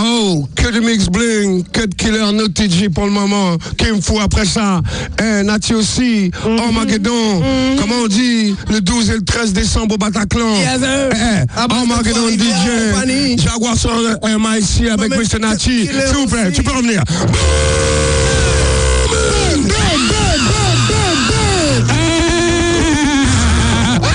Oh, 0.05 0.49
que 0.57 0.69
du 0.73 0.81
mix 0.81 1.07
bling, 1.07 1.63
que 1.71 1.83
de 1.87 1.95
killer, 1.95 2.33
no 2.33 2.49
TG 2.49 2.89
pour 2.89 3.05
le 3.05 3.13
moment. 3.13 3.57
Kim 3.77 4.03
Fu 4.03 4.15
après 4.21 4.45
ça. 4.45 4.81
Eh, 5.21 5.43
Nati 5.45 5.75
aussi. 5.75 6.31
Armageddon. 6.59 7.43
Comment 7.79 7.95
on 8.05 8.09
dit 8.09 8.55
Le 8.69 8.81
12 8.81 9.11
et 9.11 9.15
le 9.15 9.25
13 9.25 9.53
décembre 9.53 9.95
au 9.95 9.99
Bataclan. 9.99 10.55
Yes, 10.57 10.81
sir. 10.81 11.09
Eh, 11.13 11.45
Ah, 11.57 11.69
bah, 11.69 11.77
Armageddon 11.81 12.29
c'est 12.31 12.37
DJ. 12.39 13.39
Jaguar 13.43 13.77
sur 13.77 13.91
MIC 14.23 14.89
avec 14.91 15.11
mais 15.11 15.17
Mr. 15.19 15.39
Nati. 15.41 15.87
S'il 15.87 16.17
vous 16.17 16.27
plaît, 16.27 16.51
tu 16.53 16.63
peux 16.63 16.73
revenir. 16.73 17.03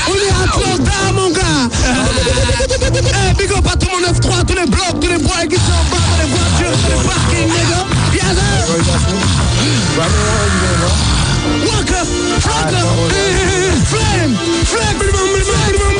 On 0.09 0.15
est 0.15 0.31
à 0.31 0.43
Atlanta, 0.43 1.11
mon 1.13 1.29
gars. 1.31 1.41
Eh, 2.89 3.33
big 3.37 3.51
up 3.51 3.65
à 3.71 3.75
tout 3.75 3.87
mon 3.91 3.99
9-3, 4.07 4.26
tous 4.77 4.83
les 4.83 4.91
blocs, 4.91 4.99
tous 5.01 5.07
les 5.07 5.17
boys 5.17 5.47
qui 5.49 5.55
sont 5.55 5.71
en 5.71 5.83
bas 5.89 5.97
dans 6.09 6.17
les 6.17 6.29
voitures, 6.29 6.77
dans 6.77 6.89
les 6.89 7.01
parkings, 7.07 7.47
nigga. 7.47 7.81
Yes, 8.13 8.23
sir. 8.35 8.67
Walker, 9.97 10.15
Walker, 11.65 12.05
ah, 12.45 12.69
eh, 13.09 13.85
Flame, 13.85 14.35
Flame, 14.65 14.97
minimum, 14.99 15.27
minimum, 15.33 15.96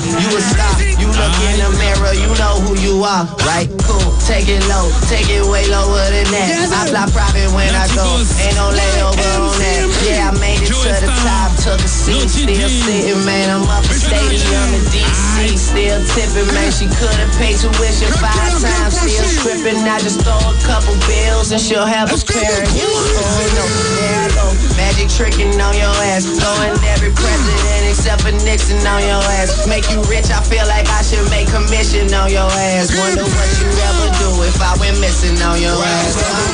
You 0.00 0.32
a 0.32 0.40
star. 0.40 0.72
You 0.96 1.04
look 1.04 1.34
in 1.52 1.60
the 1.60 1.68
mirror, 1.76 2.16
you 2.16 2.32
know 2.40 2.56
who 2.64 2.72
you 2.80 3.04
are. 3.04 3.28
Right? 3.44 3.68
Cool. 3.84 4.00
Take 4.24 4.48
it 4.48 4.64
low. 4.72 4.88
Take 5.12 5.28
it 5.28 5.44
way 5.44 5.68
lower 5.68 6.00
than 6.08 6.24
that. 6.32 6.72
I 6.72 6.88
fly 6.88 7.04
private 7.12 7.52
when 7.52 7.68
I 7.76 7.84
go. 7.92 8.06
Ain't 8.40 8.56
no 8.56 8.72
layover 8.72 9.28
on 9.36 9.52
that. 9.60 9.84
Yeah, 10.08 10.32
I 10.32 10.38
made 10.40 10.64
it 10.64 10.72
to 10.72 10.88
the 10.96 11.12
top. 11.20 11.52
Took 11.60 11.84
a 11.84 11.88
seat. 11.88 12.24
Still 12.24 12.68
sitting, 12.68 13.24
man. 13.26 13.52
I'm 13.52 13.68
up 13.68 13.84
in 13.84 13.92
stadium 13.92 14.72
in 14.72 14.82
DC. 14.88 15.21
Still 15.56 16.00
tipping, 16.12 16.48
man. 16.54 16.70
She 16.70 16.86
couldn't 16.86 17.32
pay 17.40 17.56
tuition 17.56 18.12
five 18.20 18.52
times. 18.60 18.94
Still 18.94 19.26
scripting. 19.26 19.80
I 19.88 19.98
just 19.98 20.20
throw 20.20 20.36
a 20.36 20.54
couple 20.68 20.94
bills 21.08 21.50
and 21.52 21.60
she'll 21.60 21.86
have 21.86 22.12
a 22.12 22.18
pair. 22.24 22.64
Oh, 22.64 23.40
no. 23.56 23.64
There 23.98 24.20
I 24.20 24.28
go. 24.36 24.46
Magic 24.76 25.08
tricking 25.08 25.58
on 25.60 25.74
your 25.74 25.92
ass. 26.12 26.28
Throwing 26.28 26.76
every 26.92 27.10
president 27.10 27.82
except 27.92 28.22
for 28.22 28.32
Nixon 28.44 28.80
on 28.86 29.02
your 29.02 29.22
ass. 29.40 29.66
Make 29.68 29.88
you 29.90 30.00
rich, 30.08 30.30
I 30.32 30.40
feel 30.42 30.66
like 30.66 30.88
I 30.88 31.02
should 31.02 31.28
make 31.28 31.48
commission 31.48 32.12
on 32.14 32.32
your 32.32 32.48
ass. 32.48 32.88
Wonder 32.96 33.24
what 33.24 33.50
you 33.60 33.68
ever 33.68 34.08
do 34.16 34.28
if 34.48 34.60
I 34.60 34.76
went 34.80 34.98
missing 35.00 35.36
on 35.42 35.60
your 35.60 35.76
ass. 35.76 36.51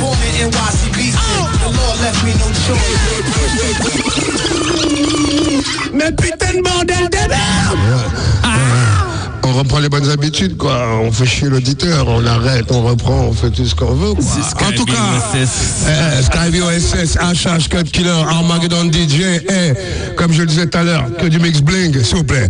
Born 0.00 0.18
in 0.28 0.50
NYC 0.50 0.80
the 1.60 1.70
Lord 1.76 1.98
left 2.00 2.20
me 2.24 2.32
no 2.34 2.46
choice. 2.64 2.98
Mais 5.92 6.12
putain 6.12 6.54
de 6.54 6.62
bordel 6.62 7.08
de 7.08 7.26
merde. 7.28 8.37
On 9.58 9.62
reprend 9.62 9.80
les 9.80 9.88
bonnes 9.88 10.08
habitudes, 10.08 10.56
quoi. 10.56 10.86
On 11.02 11.10
fait 11.10 11.26
chier 11.26 11.48
l'auditeur, 11.48 12.06
on 12.06 12.24
arrête, 12.24 12.66
on 12.70 12.80
reprend, 12.82 13.24
on 13.24 13.32
fait 13.32 13.50
tout 13.50 13.66
ce 13.66 13.74
qu'on 13.74 13.92
veut, 13.92 14.14
quoi. 14.14 14.24
En 14.68 14.70
tout 14.70 14.84
cas, 14.84 14.94
eh, 15.34 16.22
Skyview 16.22 16.64
SS, 16.70 17.16
HH, 17.16 17.68
Cut 17.68 17.90
Killer, 17.90 18.22
Armageddon 18.28 18.84
DJ, 18.84 19.42
eh, 19.50 20.14
comme 20.14 20.32
je 20.32 20.42
le 20.42 20.46
disais 20.46 20.68
tout 20.68 20.78
à 20.78 20.84
l'heure, 20.84 21.06
que 21.20 21.26
du 21.26 21.40
mix 21.40 21.60
bling, 21.60 22.00
s'il 22.04 22.18
vous 22.18 22.22
plaît. 22.24 22.48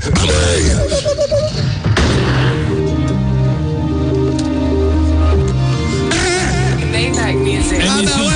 Maybach 6.93 7.35
music. 7.37 8.28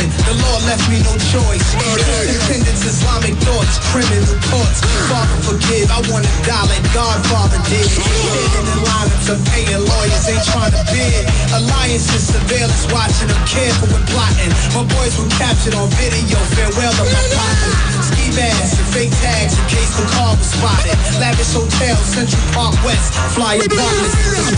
Beastin', 0.00 0.24
the 0.24 0.34
Lord 0.44 0.62
left 0.64 0.88
me 0.88 0.98
no 1.04 1.12
choice. 1.28 1.66
Independence, 1.74 2.84
Islamic 2.84 3.34
thoughts, 3.44 3.78
criminal 3.92 4.36
courts. 4.48 4.80
Father 5.08 5.36
forgive, 5.44 5.90
I 5.90 6.00
wanna 6.10 6.28
die 6.44 6.64
like 6.68 6.84
Godfather 6.92 7.60
did. 7.68 7.84
Standing 7.84 8.64
in 8.64 8.80
line 8.84 9.10
to 9.28 9.34
paying 9.52 9.84
lawyers, 9.84 10.28
ain't 10.28 10.44
trying 10.48 10.72
to 10.72 10.82
bid. 10.92 11.24
Alliances, 11.52 12.32
surveillance, 12.32 12.86
watching 12.92 13.28
them 13.28 13.42
careful 13.46 13.88
when 13.92 14.04
plotting. 14.06 14.52
My 14.74 14.84
boys 14.84 15.18
were 15.18 15.28
captured 15.36 15.74
on 15.74 15.88
video, 16.00 16.38
farewell 16.56 16.92
to 16.92 17.04
my 17.04 17.22
partner. 17.36 17.89
Ski 18.10 18.34
masks 18.34 18.78
and 18.78 18.88
fake 18.90 19.14
tags 19.22 19.54
in 19.54 19.64
case 19.70 19.94
the 19.94 20.06
car 20.10 20.34
was 20.34 20.50
spotted. 20.50 20.98
Lavish 21.22 21.54
hotel, 21.54 21.94
Central 22.02 22.42
Park 22.50 22.74
West, 22.82 23.14
fly 23.38 23.54
apartments, 23.54 24.18
it's. 24.18 24.50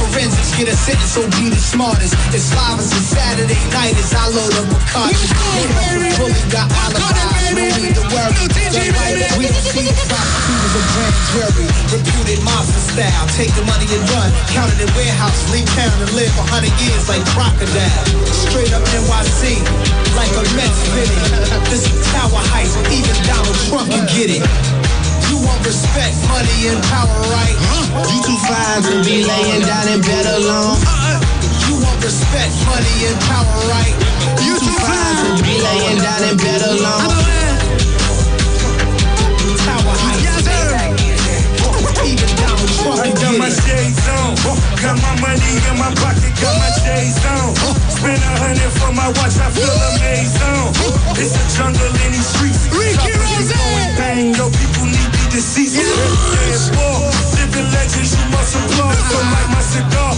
Forensics 0.00 0.50
get 0.58 0.66
a 0.66 0.74
sentence, 0.74 1.14
so 1.14 1.22
be 1.38 1.50
the 1.50 1.60
smartest. 1.60 2.14
It's 2.34 2.50
live 2.50 2.82
as 2.82 2.90
a 2.90 3.02
Saturday 3.02 3.58
night 3.70 3.94
as 3.94 4.10
I 4.10 4.26
load 4.34 4.54
up 4.58 4.74
a 4.74 4.80
car. 4.90 5.06
Got 6.50 6.66
alibis, 6.66 7.54
no 7.54 7.78
need 7.78 7.94
to 7.94 8.04
worry. 8.10 8.34
That's 8.58 8.74
right, 8.74 9.38
we 9.38 9.46
don't 9.46 9.66
see 9.70 9.86
the 9.86 9.94
prosecutors 10.10 10.74
or 10.74 10.84
grand 10.90 11.16
jury. 11.30 11.66
Reputed 11.94 12.40
mafia 12.42 12.80
style, 12.82 13.26
take 13.38 13.52
the 13.54 13.62
money 13.70 13.86
and 13.86 14.02
run. 14.10 14.30
Count 14.50 14.70
it 14.74 14.82
in 14.82 14.90
warehouse, 14.98 15.38
leave 15.54 15.68
town 15.78 15.94
and 16.02 16.10
live 16.18 16.32
a 16.42 16.46
hundred 16.50 16.74
years 16.82 17.06
like 17.06 17.22
crocodile. 17.34 18.04
Straight 18.50 18.74
up 18.74 18.82
NYC, 18.90 19.62
like 20.18 20.32
a 20.34 20.42
Mets 20.58 20.80
fitting. 20.90 21.22
This 21.70 21.86
is 21.86 22.02
Tower 22.10 22.42
Heist, 22.50 22.79
even 22.88 23.16
Donald 23.28 23.58
Trump 23.68 23.92
can 23.92 24.06
get 24.08 24.32
it. 24.32 24.42
You 25.28 25.36
want 25.44 25.60
respect, 25.66 26.16
money, 26.32 26.72
and 26.72 26.80
power, 26.88 27.20
right? 27.30 27.56
You 28.08 28.18
too 28.24 28.40
fine 28.48 28.80
to 28.88 28.94
be 29.04 29.22
laying 29.24 29.62
down 29.62 29.86
in 29.92 30.00
bed 30.00 30.26
alone. 30.26 30.80
Uh-uh. 30.80 31.20
You 31.68 31.78
want 31.84 32.00
respect, 32.02 32.54
money, 32.64 32.96
and 33.06 33.18
power, 33.28 33.56
right? 33.70 33.94
You 34.42 34.56
too 34.58 34.76
fine 34.80 35.16
to 35.22 35.30
be 35.44 35.54
laying 35.60 35.98
down 36.00 36.22
in 36.24 36.36
bed 36.36 36.62
alone. 36.66 37.10
Tower 39.60 39.94
Heist. 40.00 40.48
Even 42.00 42.32
Donald 42.40 42.70
Trump 42.80 42.98
I 42.98 43.12
got 43.12 43.34
my 43.38 43.50
shades 43.50 44.08
on. 44.08 44.34
Got 44.80 44.96
my 45.04 45.14
money 45.20 45.52
in 45.68 45.76
my 45.78 45.92
pocket, 46.00 46.32
got 46.40 46.56
my 46.58 46.70
shades 46.80 47.20
on. 47.26 47.39
For 48.50 48.90
my 48.90 49.06
watch, 49.14 49.38
I 49.38 49.46
feel 49.54 49.70
amazed 49.94 50.42
on. 50.42 50.74
It's 51.14 51.38
a 51.38 51.44
jungle 51.54 51.86
in 51.86 52.10
these 52.10 52.26
streets. 52.26 52.66
Ricky 52.74 53.14
Rozay. 53.14 53.94
bang, 53.94 54.34
yo, 54.34 54.50
people 54.50 54.86
need 54.90 55.10
me 55.14 55.22
deceased. 55.30 55.78
Yeah, 55.78 55.86
war. 56.74 57.10
Living 57.38 57.70
legends, 57.70 58.10
you 58.10 58.26
must 58.34 58.56
applaud. 58.58 58.96
So 59.06 59.18
like 59.22 59.48
my 59.54 59.62
cigar, 59.62 60.09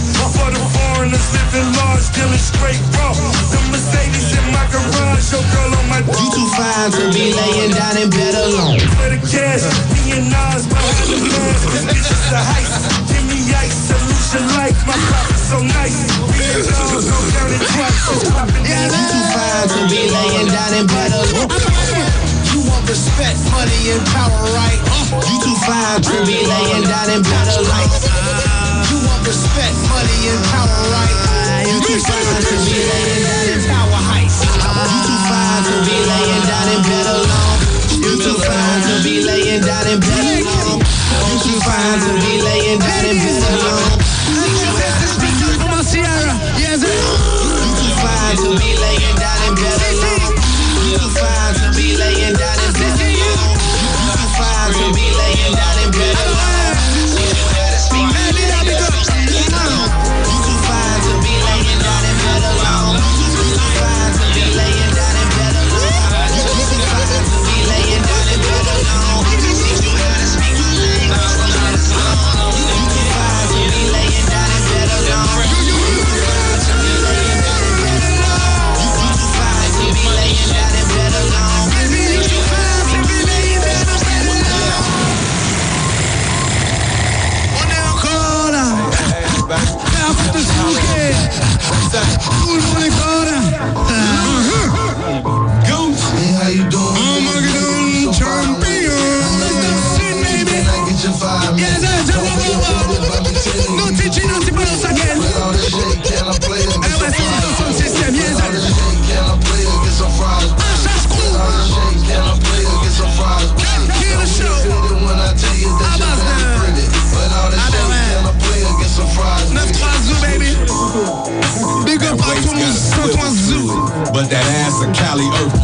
living 1.53 1.73
large, 1.77 2.09
dealing 2.13 2.41
straight 2.41 2.81
raw. 2.97 3.13
The 3.13 3.61
Mercedes 3.69 4.33
in 4.33 4.45
my 4.49 4.65
garage, 4.73 5.31
your 5.31 5.45
girl 5.53 5.71
on 5.77 5.85
my 5.89 5.99
You 6.01 6.27
too 6.33 6.49
fine 6.57 6.89
to 6.97 7.03
be 7.13 7.33
laying 7.33 7.71
down 7.71 7.97
in 7.97 8.09
bed 8.09 8.33
alone. 8.33 8.79
for 8.97 9.09
the 9.13 9.19
cash. 9.21 9.61
Me 9.93 10.17
and 10.17 10.29
Nas 10.33 10.65
behind 10.65 11.07
the 11.13 11.19
mask. 11.21 11.63
This 11.69 11.85
bitch 11.93 12.09
is 12.09 12.33
a 12.33 12.41
heist. 12.41 12.81
Give 13.09 13.25
me 13.29 13.39
ice, 13.53 13.93
solution 13.93 14.45
life. 14.57 14.77
My 14.89 14.97
profit 14.97 15.37
so 15.37 15.57
nice. 15.61 16.01
Me 16.33 16.41
and 16.41 16.65
Nas 16.65 17.05
go 17.05 17.17
down 17.37 17.49
it 17.53 17.61
twice. 17.69 18.01
It's 18.17 18.29
popping 18.33 18.65
You 18.65 19.03
too 19.13 19.23
fine 19.33 19.67
to 19.77 19.81
be 19.93 20.01
laying 20.09 20.49
down 20.49 20.73
in 20.73 20.85
bed 20.89 21.11
alone. 21.13 21.53
You 22.49 22.59
want 22.65 22.85
respect, 22.89 23.37
money, 23.53 23.93
and 23.93 24.03
power, 24.09 24.41
right? 24.57 24.79
You 25.29 25.37
too 25.37 25.57
fine 25.65 26.01
to 26.01 26.15
be 26.25 26.37
laying 26.49 26.85
down 26.89 27.09
in 27.13 27.21
bed 27.21 27.47
alone. 27.61 27.89
You 28.89 28.97
want 29.05 29.21
respect, 29.25 29.77
money, 29.89 30.19
and 30.33 30.41
power, 30.49 30.81
right? 30.97 31.32
You 31.63 31.79
too 31.79 31.99
fine 32.03 32.43
to 32.43 32.55
be 32.67 32.75
laying 32.75 33.23
down 33.23 33.47
in 33.55 33.59
Tower 33.63 34.01
Heist. 34.07 34.43
You 34.43 34.99
too 35.07 35.19
fine 35.29 35.63
to 35.63 35.75
be 35.87 35.95
laying 36.11 36.43
down 36.43 36.67
in 36.75 36.81
bed 36.83 37.07
alone. 37.07 37.59
You 38.03 38.13
too 38.19 38.37
fine 38.43 38.81
to 38.83 38.93
be 39.03 39.15
laying 39.23 39.61
down 39.63 39.87
in 39.87 39.99
bed 39.99 40.25
alone. 40.43 40.79
You 40.83 41.35
too 41.39 41.59
fine 41.63 41.99
to 42.03 42.11
be 42.19 42.33
laying 42.43 42.79
down 42.79 43.05
in 43.05 43.17
bed 43.23 43.43
alone. 43.55 43.99
Yes, 46.59 46.81
sir. 46.83 46.91
You 46.91 47.69
too 47.79 47.93
fine 48.03 48.35
to 48.43 48.49
be 48.59 48.69
laying 48.83 49.15
down 49.15 49.39
in 49.47 49.53
bed 49.55 49.79
alone. 49.93 50.35
You 50.83 50.99
too 50.99 51.09
fine 51.15 51.53
to 51.55 51.65
be 51.77 51.87
laying 51.95 52.35
down 52.35 52.57
in 52.59 52.71
bed 52.75 52.97
alone. 52.99 53.55
You 54.03 54.09
too 54.19 54.29
fine 54.35 54.71
to 54.73 54.85
be 54.91 55.05
laying 55.15 55.53
down 55.55 55.77
in 55.83 55.89
bed 55.95 56.15
alone. 56.27 56.72
Bouquer. 91.69 91.97
Tout 92.41 92.55
le 92.55 93.92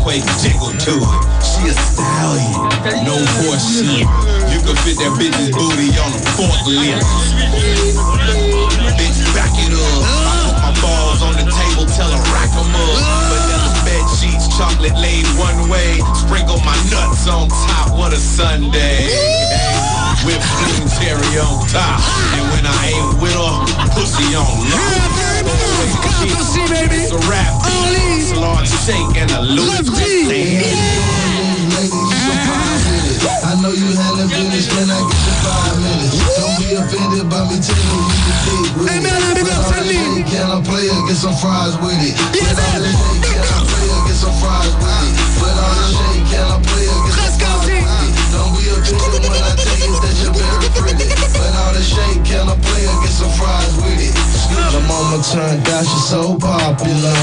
Earthquake 0.10 0.26
jiggle 0.42 0.74
to 0.74 0.94
it. 0.98 1.22
She 1.46 1.70
a 1.70 1.74
stallion, 1.74 3.06
no 3.06 3.14
horse 3.46 3.78
shit. 3.78 4.10
You 4.50 4.58
can 4.66 4.76
fit 4.82 4.98
that 4.98 5.14
bitch's 5.22 5.54
booty 5.54 5.94
on 6.02 6.10
a 6.10 6.22
forklift. 6.34 7.06
Bitch, 8.98 9.20
back 9.38 9.54
it 9.54 9.70
up. 9.70 10.02
I 10.02 10.50
put 10.50 10.58
my 10.66 10.74
balls 10.82 11.22
on 11.22 11.34
the 11.38 11.46
table, 11.46 11.86
tell 11.86 12.10
her 12.10 12.24
rack 12.34 12.50
'em 12.58 12.74
up. 12.74 13.86
Bed 13.86 14.06
sheets, 14.18 14.50
chocolate 14.58 14.98
laid 14.98 15.28
one 15.38 15.70
way. 15.70 16.02
Sprinkle 16.16 16.60
my 16.66 16.78
nuts 16.90 17.28
on 17.28 17.48
top, 17.70 17.94
what 17.94 18.12
a 18.12 18.18
Sunday. 18.18 19.14
Whipped 20.26 20.42
cream 20.58 20.90
cherry 20.98 21.38
on 21.38 21.68
top. 21.68 22.02
And 22.34 22.50
when 22.50 22.66
I 22.66 22.82
ain't 22.98 23.22
with 23.22 23.38
her, 23.38 23.94
pussy 23.94 24.34
on 24.34 24.58
low. 24.74 25.29
It's 25.48 27.12
a 27.12 27.18
rap. 27.32 27.64
Shake 28.86 29.16
you 29.16 29.28
it. 30.32 30.66
Know 33.60 33.76
you 33.76 33.92
handle 33.92 34.24
business, 34.32 34.72
can 34.72 34.88
I 34.88 34.96
get 35.04 35.20
your 35.20 35.38
five 35.44 35.76
minutes? 35.84 36.16
Don't 36.40 36.56
be 36.64 36.70
offended 36.80 37.28
by 37.28 37.44
me 37.52 37.60
telling 37.60 37.92
you 37.92 38.00
you 38.08 38.24
can 38.24 38.40
dig 38.48 38.72
with 38.80 38.88
Hey, 38.88 39.00
it. 39.00 39.04
man, 39.04 39.20
go, 39.20 39.52
all 39.52 39.68
tell 39.68 39.84
this 39.84 39.92
me. 39.92 40.00
shit, 40.00 40.32
Can 40.32 40.48
I 40.48 40.60
play 40.64 40.88
it? 40.88 41.02
Fries 41.36 41.76
with 41.84 42.00
it. 42.00 42.16
Yes, 42.40 42.56
But 42.56 42.64
all 42.64 42.80
I 42.80 43.68
play 43.68 43.84
it? 44.00 44.08
Fries 44.40 44.72
with 44.80 45.12
it. 45.12 45.16
But 45.44 45.56
all 45.60 45.76
this 45.76 45.92
shit, 45.92 46.24
can 46.32 46.48
I 46.48 46.58
play 46.64 46.88
it? 46.88 47.00
Fries 47.04 47.36
with 47.68 47.84
it. 47.84 48.32
Don't 48.32 48.52
be 48.56 48.64
I 49.44 49.52
tell 49.60 49.76
you 49.76 49.92
I 52.48 52.56
play 52.64 52.84
it? 52.88 52.96
Get 53.04 53.12
some 53.12 53.34
fries 53.36 53.74
with 53.84 54.08
it. 54.08 54.29
The 54.50 54.82
mama 54.88 55.22
turned 55.24 55.68
out, 55.70 55.86
she's 55.86 56.06
so 56.10 56.38
popular. 56.38 57.18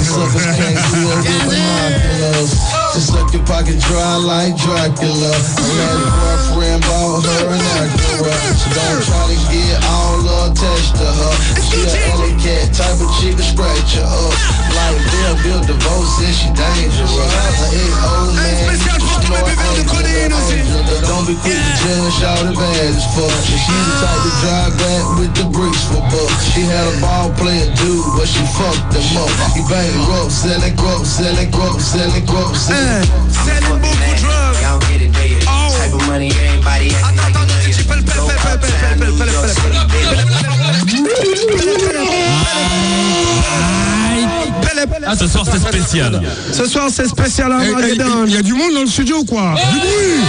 Suckers 0.00 0.46
can't 0.56 0.78
see 0.88 1.04
her 1.04 1.20
with 1.20 1.42
binoculars. 1.48 2.52
She 2.94 3.00
suck 3.00 3.32
your 3.32 3.44
pocket 3.44 3.78
dry 3.80 4.16
like 4.16 4.56
Dracula. 4.56 5.32
Her 5.32 5.96
last 6.22 6.54
boyfriend 6.54 6.82
bought 6.82 7.24
her 7.24 7.37
ain't 21.28 21.36
Don't 21.36 21.36
be 21.36 21.36
quick 21.44 21.60
to 21.60 21.72
judge, 21.84 22.24
all 22.24 22.44
the 22.44 22.54
bad 22.56 22.94
as 22.96 23.04
fuck. 23.12 23.28
And 23.28 23.60
she 23.60 23.72
the 23.72 23.92
type 24.00 24.20
to 24.24 24.32
drive 24.40 24.72
back 24.80 25.04
with 25.20 25.32
the 25.36 25.44
bricks 25.52 25.84
for 25.84 26.00
bucks. 26.08 26.44
She 26.54 26.62
had 26.64 26.88
a 26.88 26.96
ball 27.00 27.28
player 27.36 27.68
dude, 27.76 28.04
but 28.16 28.28
she 28.28 28.40
fucked 28.56 28.96
him 28.96 29.16
up. 29.20 29.30
He 29.52 29.60
banged 29.68 30.08
up, 30.08 30.30
selling 30.30 30.76
grub, 30.76 31.04
selling 31.04 31.50
grub, 31.50 31.80
selling 31.80 32.24
grub, 32.24 32.56
selling 32.56 33.04
Selling 33.28 33.80
beaucoup 33.80 33.92
de 33.92 34.16
drugs. 34.16 34.60
Y'all 34.62 34.80
get 34.88 35.02
it, 35.02 35.12
baby. 35.12 35.44
Type 35.44 35.92
of 35.92 36.06
money, 36.06 36.32
everybody 36.32 36.96
acting 36.96 37.20
like 37.20 37.36
a 37.36 37.44
million. 37.44 37.78
Ah, 45.06 45.16
ce 45.16 45.26
soir 45.26 45.44
c'est 45.50 45.58
spécial. 45.58 46.22
Ce 46.52 46.66
soir, 46.66 46.88
c'est 46.92 47.08
spécial 47.08 47.52
Eh, 47.60 47.64
eh, 47.66 47.72
Armageddon. 47.74 48.24
Il 48.26 48.34
y 48.34 48.36
a 48.36 48.42
du 48.42 48.52
monde 48.54 48.74
dans 48.74 48.80
le 48.82 48.86
studio 48.86 49.18
ou 49.18 49.24
quoi 49.24 49.54
Du 49.72 49.78
bruit 49.78 50.22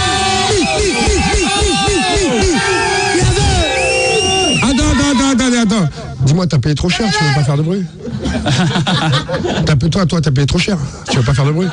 Attends, 4.62 4.72
attends, 4.72 5.30
attends, 5.32 5.46
attends, 5.46 5.62
attends. 5.76 5.88
Dis-moi, 6.22 6.46
t'as 6.46 6.58
payé 6.58 6.74
trop 6.74 6.88
cher, 6.88 7.06
tu 7.16 7.24
veux 7.24 7.34
pas 7.34 7.42
faire 7.44 7.56
de 7.56 7.62
bruit 7.62 7.84
T'as 9.66 9.76
payé- 9.76 9.90
Toi, 9.90 10.06
toi, 10.06 10.20
t'as 10.20 10.30
payé 10.30 10.46
trop 10.46 10.58
cher, 10.58 10.76
tu 11.10 11.16
veux 11.16 11.22
pas 11.22 11.34
faire 11.34 11.46
de 11.46 11.52
bruit 11.52 11.68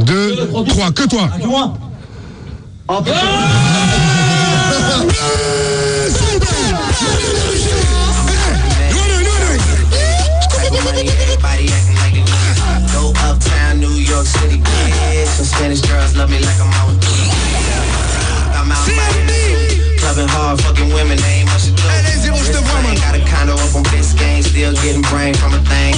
Deux, 0.00 0.36
trois, 0.68 0.90
que 0.90 1.04
toi 1.08 1.28
Type 6.08 6.44
City, 14.28 14.58
bitch. 14.60 15.26
Some 15.26 15.46
Spanish 15.46 15.80
girls 15.80 16.14
love 16.16 16.28
me 16.28 16.38
like 16.38 16.60
I'm 16.60 16.68
out. 16.84 16.92
I'm 18.52 18.68
out 18.68 18.84
Miami. 18.92 19.96
Clubbing 19.96 20.28
hard, 20.28 20.60
fucking 20.60 20.92
women, 20.92 21.16
they 21.16 21.40
ain't 21.40 21.48
much 21.48 21.64
to 21.64 21.72
do. 21.72 21.82
Ain't 21.88 23.00
Got 23.00 23.16
a 23.16 23.24
condo 23.24 23.54
up 23.54 23.74
on 23.74 23.84
Biscayne, 23.88 24.44
still 24.44 24.72
getting 24.84 25.02
brain 25.02 25.34
from 25.34 25.54
a 25.54 25.60
thing. 25.64 25.96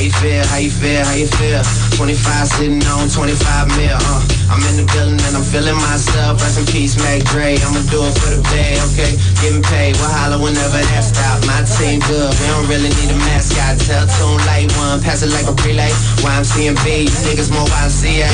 You 0.00 0.08
feel? 0.16 0.40
How 0.48 0.56
you 0.56 0.72
feel? 0.72 1.04
How 1.04 1.12
you 1.12 1.28
feel? 1.28 1.60
25 2.00 2.48
sitting 2.48 2.80
on 2.88 3.12
25 3.12 3.68
mil. 3.76 3.92
Uh, 3.92 4.24
I'm 4.48 4.64
in 4.72 4.80
the 4.80 4.86
building 4.96 5.20
and 5.20 5.36
I'm 5.36 5.44
feeling 5.44 5.76
myself. 5.76 6.40
Rest 6.40 6.56
in 6.56 6.64
peace, 6.72 6.96
Mac 7.04 7.20
Dre. 7.28 7.60
I'ma 7.60 7.84
do 7.92 8.00
it 8.08 8.16
for 8.16 8.32
the 8.32 8.40
bag, 8.48 8.80
okay? 8.88 9.12
Getting 9.44 9.60
paid, 9.60 10.00
we'll 10.00 10.08
holler 10.08 10.40
whenever 10.40 10.80
that 10.80 11.04
stop. 11.04 11.44
My 11.44 11.60
team 11.68 12.00
good, 12.08 12.32
we 12.32 12.44
don't 12.48 12.64
really 12.72 12.88
need 12.96 13.12
a 13.12 13.18
mascot. 13.28 13.76
Tell 13.84 14.08
tune 14.16 14.40
light 14.48 14.72
one, 14.80 15.04
pass 15.04 15.20
it 15.20 15.36
like 15.36 15.44
a 15.44 15.52
relay. 15.68 15.92
YMCMB, 16.24 16.88
you 17.04 17.12
niggas 17.28 17.52
more 17.52 17.68
YMCA. 17.68 18.24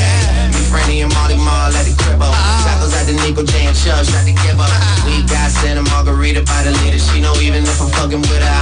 Me, 0.54 0.62
Franny, 0.70 1.02
and 1.02 1.10
Mally 1.18 1.34
Mall 1.34 1.74
at 1.74 1.82
the 1.82 1.98
cribbo. 1.98 2.30
Shackles 2.62 2.94
at 2.94 3.10
the 3.10 3.18
Nico 3.26 3.42
J 3.42 3.66
and 3.66 3.74
Chubb, 3.74 4.06
shot 4.06 4.22
to 4.22 4.30
Gibbo. 4.30 4.62
We 5.02 5.26
got 5.26 5.50
Santa 5.50 5.82
Margherita 5.90 6.46
by 6.46 6.62
the 6.62 6.70
leader. 6.86 7.02
She 7.02 7.18
know 7.18 7.34
even 7.42 7.66
if 7.66 7.82
I'm 7.82 7.90
fucking 7.90 8.22
with 8.22 8.38
her, 8.38 8.54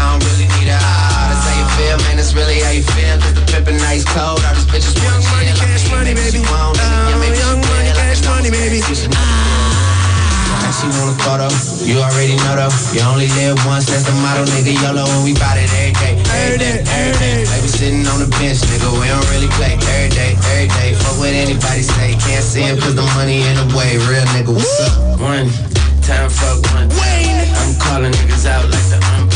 That's 2.25 2.41
really 2.41 2.57
how 2.65 2.73
you 2.73 2.81
feel. 2.81 3.21
Cause 3.21 3.37
the 3.37 3.45
pimpin' 3.53 3.77
nice 3.85 4.01
cold. 4.01 4.41
All 4.49 4.57
these 4.57 4.65
bitches 4.65 4.97
want 5.05 5.21
money, 5.29 5.53
cash 5.61 5.85
money, 5.93 6.17
baby. 6.17 6.41
young 6.41 7.61
money, 7.61 7.93
cash 7.93 8.25
money, 8.25 8.49
baby. 8.49 8.81
Uh, 8.81 9.13
ah. 9.13 10.73
She 10.73 10.89
want 10.89 11.13
a 11.13 11.17
photo, 11.21 11.53
you 11.85 12.01
already 12.01 12.41
know 12.41 12.57
though. 12.57 12.73
You 12.97 13.05
only 13.13 13.29
live 13.37 13.61
once, 13.69 13.93
that's 13.93 14.09
the 14.09 14.17
motto, 14.25 14.49
nigga. 14.57 14.73
YOLO, 14.73 15.05
and 15.05 15.21
we 15.21 15.37
bout 15.37 15.61
it 15.61 15.69
every 15.77 15.93
day, 16.01 16.17
every 16.33 16.57
day, 16.57 16.81
every 16.81 17.13
day. 17.21 17.45
Like 17.45 17.61
we 17.61 17.69
sitting 17.69 18.09
on 18.09 18.17
the 18.25 18.31
bench, 18.41 18.65
nigga. 18.73 18.89
We 18.97 19.05
don't 19.05 19.29
really 19.29 19.53
play 19.61 19.77
every 19.77 20.09
day, 20.17 20.33
every 20.49 20.73
day. 20.81 20.97
Fuck 20.97 21.21
what 21.21 21.29
anybody 21.29 21.85
say, 21.85 22.17
can't 22.25 22.41
see 22.41 22.65
him 22.65 22.81
cause 22.81 22.97
the 22.97 23.05
money 23.21 23.45
in 23.45 23.53
the 23.61 23.69
way. 23.77 24.01
Real 24.09 24.25
nigga, 24.33 24.49
what's 24.49 24.81
up? 24.81 25.21
One 25.21 25.53
time, 26.01 26.33
fuck 26.33 26.57
one 26.73 26.89
time. 26.89 27.53
I'm 27.53 27.77
calling 27.77 28.17
niggas 28.17 28.49
out 28.49 28.65
like 28.73 28.89
the 28.89 28.97
umpire. 29.13 29.34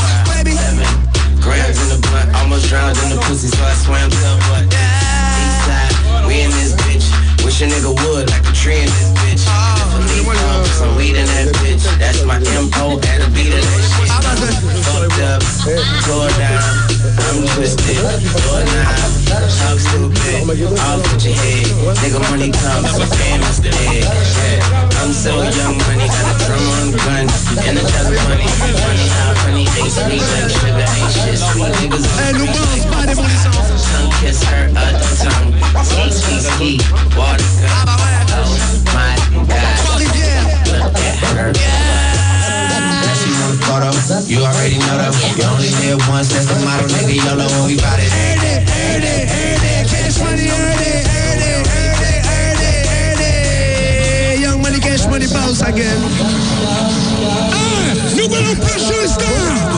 Blunt, 2.10 2.34
almost 2.36 2.68
drowned 2.68 2.96
in 3.04 3.16
the 3.16 3.20
pussy, 3.28 3.48
so 3.48 3.62
I 3.64 3.74
swam 3.74 4.10
to 4.10 4.16
what? 4.48 4.64
East 4.64 5.58
side, 5.64 5.94
we 6.26 6.40
in 6.42 6.50
this 6.50 6.72
bitch. 6.84 7.06
Wish 7.44 7.62
a 7.62 7.66
nigga 7.66 7.92
would 7.92 8.28
like 8.30 8.44
a 8.44 8.52
tree 8.52 8.80
in 8.80 8.88
this 8.88 9.10
bitch. 9.20 9.44
If 9.44 9.94
a 9.94 10.00
leaf 10.08 10.26
put 10.26 10.66
some 10.76 10.96
weed 10.96 11.16
in 11.16 11.26
that 11.26 11.48
bitch. 11.60 11.84
That's 11.98 12.24
my 12.24 12.36
info 12.36 13.00
and 13.00 13.22
a 13.22 13.28
beat 13.32 13.52
of 13.52 13.62
that 13.64 13.82
shit. 13.88 14.08
Fucked 14.84 15.20
up, 15.24 15.40
tore 16.04 16.32
down. 16.36 16.88
I'm 17.28 17.46
twisted, 17.56 17.96
door 17.96 18.62
knob. 18.62 19.10
Talk 19.28 19.78
stupid, 19.78 20.48
all 20.76 21.00
put 21.08 21.24
your 21.24 21.34
head. 21.34 21.66
Nigga 22.00 22.20
money 22.30 22.50
comes, 22.52 22.96
fame 23.16 23.42
is 23.42 23.58
dead. 23.60 24.57
So 25.18 25.34
young, 25.34 25.74
money 25.82 26.06
got 26.06 26.30
a 26.30 26.34
drum 26.46 26.62
on 26.78 26.94
gun. 26.94 27.26
And 27.66 27.74
a 27.74 27.82
tell 27.82 28.06
money, 28.06 28.46
money 28.46 29.06
how 29.18 29.34
honey 29.42 29.66
ain't 29.66 29.90
sweet 29.90 30.22
like 30.22 30.46
sugar 30.46 30.78
ain't 30.78 31.10
shit. 31.10 31.42
Sweet 31.42 31.74
niggas. 31.82 32.06
Eh, 32.22 32.38
nous 32.38 32.46
balance 32.46 32.86
pas 32.86 33.02
des 33.04 33.16
mollissants. 33.18 33.66
Tongue 33.90 34.14
kiss 34.22 34.44
her 34.46 34.70
other 34.78 35.02
tongue. 35.18 35.50
Ski, 35.82 36.06
ski, 36.14 36.38
ski. 36.38 36.70
Water 37.18 37.42
gun. 37.58 37.82
Oh 37.82 38.54
my 38.94 39.18
God. 39.42 39.98
Look 40.70 40.94
at 41.02 41.18
her. 41.34 41.50
Now 43.02 43.14
she 43.18 43.34
want 43.42 43.58
a 43.58 43.66
photo. 43.66 43.90
You 44.30 44.46
already 44.46 44.78
know 44.78 45.02
though. 45.02 45.18
You 45.34 45.50
only 45.50 45.74
live 45.82 45.98
once. 46.08 46.30
That's 46.30 46.46
the 46.46 46.62
motto, 46.62 46.86
nigga. 46.94 47.18
YOLO, 47.26 47.42
and 47.42 47.66
we 47.66 47.74
bout 47.74 47.98
it. 47.98 48.06
Every 48.06 48.38
day, 48.38 48.62
every 48.70 49.02
day, 49.02 49.26
every 49.26 49.58
day. 49.66 49.82
Cash 49.82 50.22
money, 50.22 50.46
every 50.46 50.78
day, 50.78 50.97
cash 55.18 55.32
bounce 55.32 55.62
again. 55.62 55.98
Ah, 57.52 57.94
nouvelle 58.16 58.46
opération 58.52 59.08
star. 59.08 59.77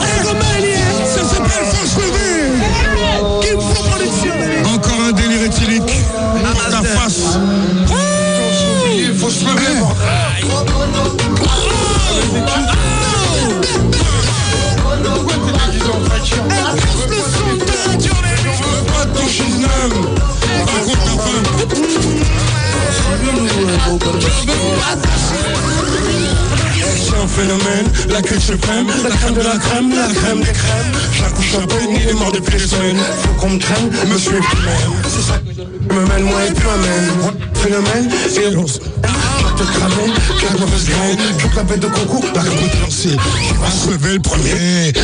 La 28.21 28.27
queue 28.27 28.39
suprême, 28.39 28.87
la 29.03 29.09
crème 29.09 29.33
de 29.33 29.41
la 29.41 29.57
crème, 29.57 29.89
la 29.89 30.13
crème 30.13 30.39
des 30.39 30.51
crèmes. 30.51 30.91
J'accouche 31.13 31.55
à 31.55 31.67
peine, 31.67 31.89
il 31.95 32.09
est 32.09 32.13
mort 32.13 32.31
depuis 32.31 32.57
des 32.57 32.67
semaines. 32.67 32.97
Faut 32.97 33.33
qu'on 33.39 33.49
me 33.51 33.59
traîne, 33.59 33.89
me 34.07 34.17
suis 34.17 34.31
plus 34.31 34.65
même. 34.65 34.93
C'est 35.03 35.21
ça 35.21 35.39
que 35.39 35.93
me 35.93 36.05
mène, 36.07 36.23
moi 36.23 36.45
et 36.47 36.51
puis 36.51 36.65
m'amène. 36.65 37.37
Phénomène, 37.55 38.09
et. 38.11 38.51
Je 38.51 39.63
te 39.63 39.63
cramer, 39.73 40.13
quelle 40.39 40.59
mauvaise 40.59 40.85
graine. 40.85 41.17
Je 41.37 41.55
la 41.55 41.63
bête 41.63 41.79
de 41.79 41.87
concours, 41.87 42.25
la 42.35 42.41
capote 42.41 42.81
lancée. 42.81 43.09
Je 43.09 43.53
vais 43.53 43.71
se 43.71 43.89
lever 43.89 44.13
le 44.13 44.19
premier. 44.19 44.49
Je 44.49 44.99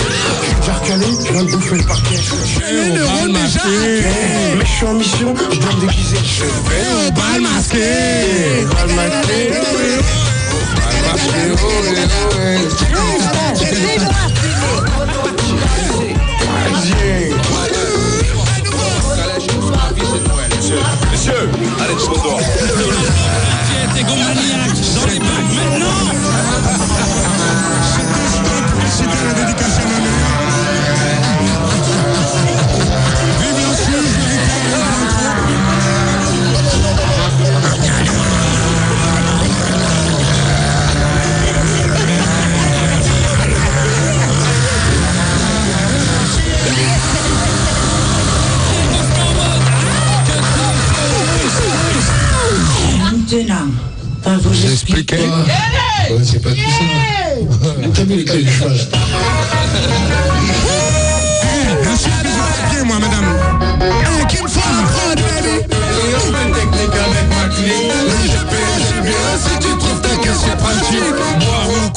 suis 0.45 0.55
déjà 0.59 0.73
recalé, 0.73 1.05
je 1.25 1.31
viens 1.31 1.43
de 1.43 1.51
bouffer 1.51 1.75
le 1.77 1.83
parquet. 1.83 2.19
Je 2.45 2.59
vais 2.59 3.01
au 3.01 3.07
bal 3.07 3.31
masqué. 3.31 3.59
Mais 4.57 4.65
je 4.65 4.71
suis 4.71 4.85
en 4.85 4.93
mission, 4.93 5.35
je 5.51 5.59
dois 5.59 5.75
me 5.75 5.81
déguiser. 5.81 6.17
Je 6.23 6.43
vais 6.43 7.07
au 7.07 7.11
bal 7.11 7.41
masqué. 7.41 8.65
Bal 8.69 8.95
masqué. 8.95 9.51
Messieurs, 11.13 13.06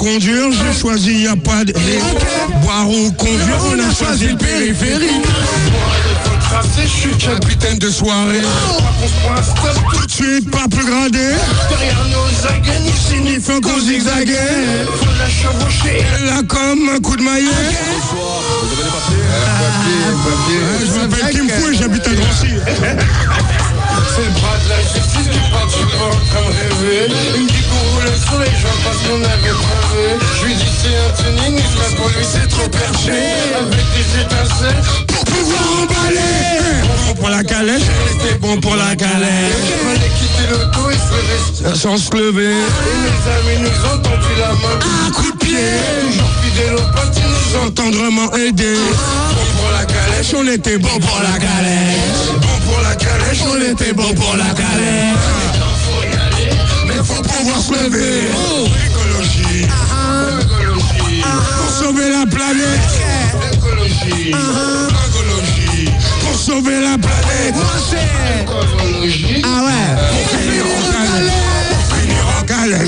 conduire, 0.01 0.47
j'ai 0.51 0.81
choisi, 0.81 1.25
y 1.25 1.29
a 1.29 1.37
pas 1.37 1.63
de. 1.63 1.75
Boire 2.63 2.89
ou 2.89 3.13
conduire, 3.13 3.61
on 3.67 3.79
a 3.79 3.95
choisi 3.95 4.29
le 4.29 4.37
périphérique. 4.37 5.27
Je 6.83 6.89
suis 6.89 7.17
Capitaine 7.19 7.79
de 7.79 7.91
soirée. 7.91 8.41
Stop 9.43 9.77
Tout 9.93 10.07
de 10.07 10.11
suite, 10.11 10.51
pas 10.51 10.67
plus 10.71 10.87
gradé. 10.87 11.19
derrière 11.69 12.05
nos 12.09 12.49
aguets. 12.49 12.93
Signifie 13.09 13.61
qu'on 13.61 13.79
zigzaguait. 13.79 14.87
Faut 14.87 15.07
la 15.19 15.29
chevaucher. 15.29 16.05
Là, 16.25 16.43
comme 16.49 16.89
un 16.89 17.01
coup 17.01 17.17
de 17.17 17.23
maillet. 17.23 17.51
Je 20.81 20.99
m'appelle 20.99 21.31
Kim 21.31 21.49
Fouet, 21.49 21.75
j'habite 21.79 22.07
à 22.07 22.11
Drancy. 22.11 22.55
C'est 24.15 24.25
le 24.25 24.31
bras 24.33 24.57
de 24.65 24.69
la 24.71 24.81
justice 24.81 25.29
qui 25.31 25.39
en 26.37 26.51
rêver. 28.39 28.51
Il 28.53 28.67
me 28.67 28.93
dit 28.93 29.09
qu'on 29.09 29.23
avait. 29.25 29.57
Je 30.41 30.47
lui 30.47 30.55
dis 30.55 30.65
c'est 30.83 30.97
un 30.97 31.11
tuning, 31.19 31.59
il 31.59 31.65
se 31.65 31.97
pour 31.97 32.09
lui 32.09 32.25
c'est 32.25 32.49
trop 32.49 32.69
perché. 32.69 33.19
Avec 33.59 33.87
des 33.95 34.21
étincelles 34.21 34.83
Pour 35.09 35.25
pouvoir 35.25 35.63
emballer. 35.83 36.31
Bon 37.07 37.15
pour 37.15 37.29
la 37.29 37.43
calèche, 37.43 37.83
c'était 38.13 38.39
bon 38.39 38.61
pour 38.61 38.77
la 38.77 38.95
calèche. 38.97 39.69
Fallait 39.85 40.13
quitter 40.19 40.47
l'auto 40.51 40.91
et 40.91 40.95
se 40.95 41.63
rester. 41.65 41.79
Sans 41.79 41.97
se 41.97 42.15
lever. 42.17 42.51
Et 42.51 42.99
mes 43.05 43.21
amis 43.35 43.59
nous 43.63 43.91
ont 43.91 43.99
tendu 43.99 44.33
la 44.39 44.49
main. 44.49 44.77
Un 45.07 45.11
coup 45.13 45.33
de 45.33 45.37
pied. 45.39 45.57
Toujours 46.07 46.31
fidèles 46.43 46.75
aux 46.75 46.93
potes, 46.93 47.17
ils 47.17 47.23
nous 47.29 47.67
ont 47.67 47.71
tendrement 47.71 48.33
aidé. 48.37 48.75
Bon 48.75 49.47
pour 49.59 49.71
la 49.73 49.85
calèche, 49.85 50.35
on 50.37 50.47
était 50.47 50.79
bon 50.79 50.99
pour 51.01 51.21
la 51.23 51.39
calèche. 51.39 52.31
Bon 52.41 52.71
pour 52.71 52.81
la 52.83 52.95
calèche, 52.95 53.43
on 53.51 53.73
était 53.73 53.93
bon 53.93 54.15
pour 54.15 54.37
la 54.37 54.55
calèche 54.55 55.60
pouvoir 57.41 57.61
se 57.61 57.73
Écologie. 58.87 59.67
Pour 61.59 61.71
sauver 61.71 62.11
la 62.11 62.27
planète. 62.27 62.81
Écologie. 63.53 64.35
Pour 66.21 66.39
sauver 66.39 66.81
la 66.81 66.99
planète. 66.99 67.55
Écologie. 68.43 69.43
Ah 69.45 69.65
ouais. 69.65 69.89
Pour 70.11 70.39
finir 70.39 70.65
en 70.67 70.83
galère. 70.93 71.35
Pour 71.79 71.97
finir 71.97 72.25
en. 72.37 72.83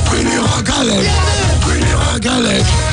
Pour 0.00 0.14
finir 0.14 0.42
en. 0.58 1.02
Pour 1.60 2.22
finir. 2.22 2.89